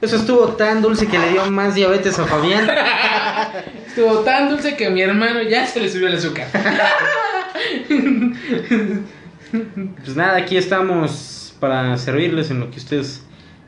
[0.00, 2.68] Eso estuvo tan dulce que le dio más diabetes a Fabián.
[3.86, 6.48] Estuvo tan dulce que a mi hermano ya se le subió el azúcar.
[10.04, 13.22] Pues nada, aquí estamos para servirles en lo que ustedes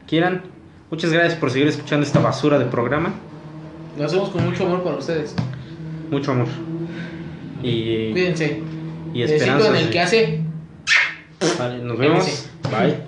[0.06, 0.42] quieran.
[0.90, 3.14] Muchas gracias por seguir escuchando esta basura de programa.
[3.98, 5.34] Lo hacemos con mucho amor para ustedes.
[6.10, 6.46] Mucho amor.
[7.62, 8.62] Y, Cuídense.
[9.12, 9.68] y Besito esperanzas.
[9.70, 10.40] en el que hace.
[11.58, 12.24] Vale, nos vemos.
[12.24, 12.48] Cuídense.
[12.70, 13.07] Bye.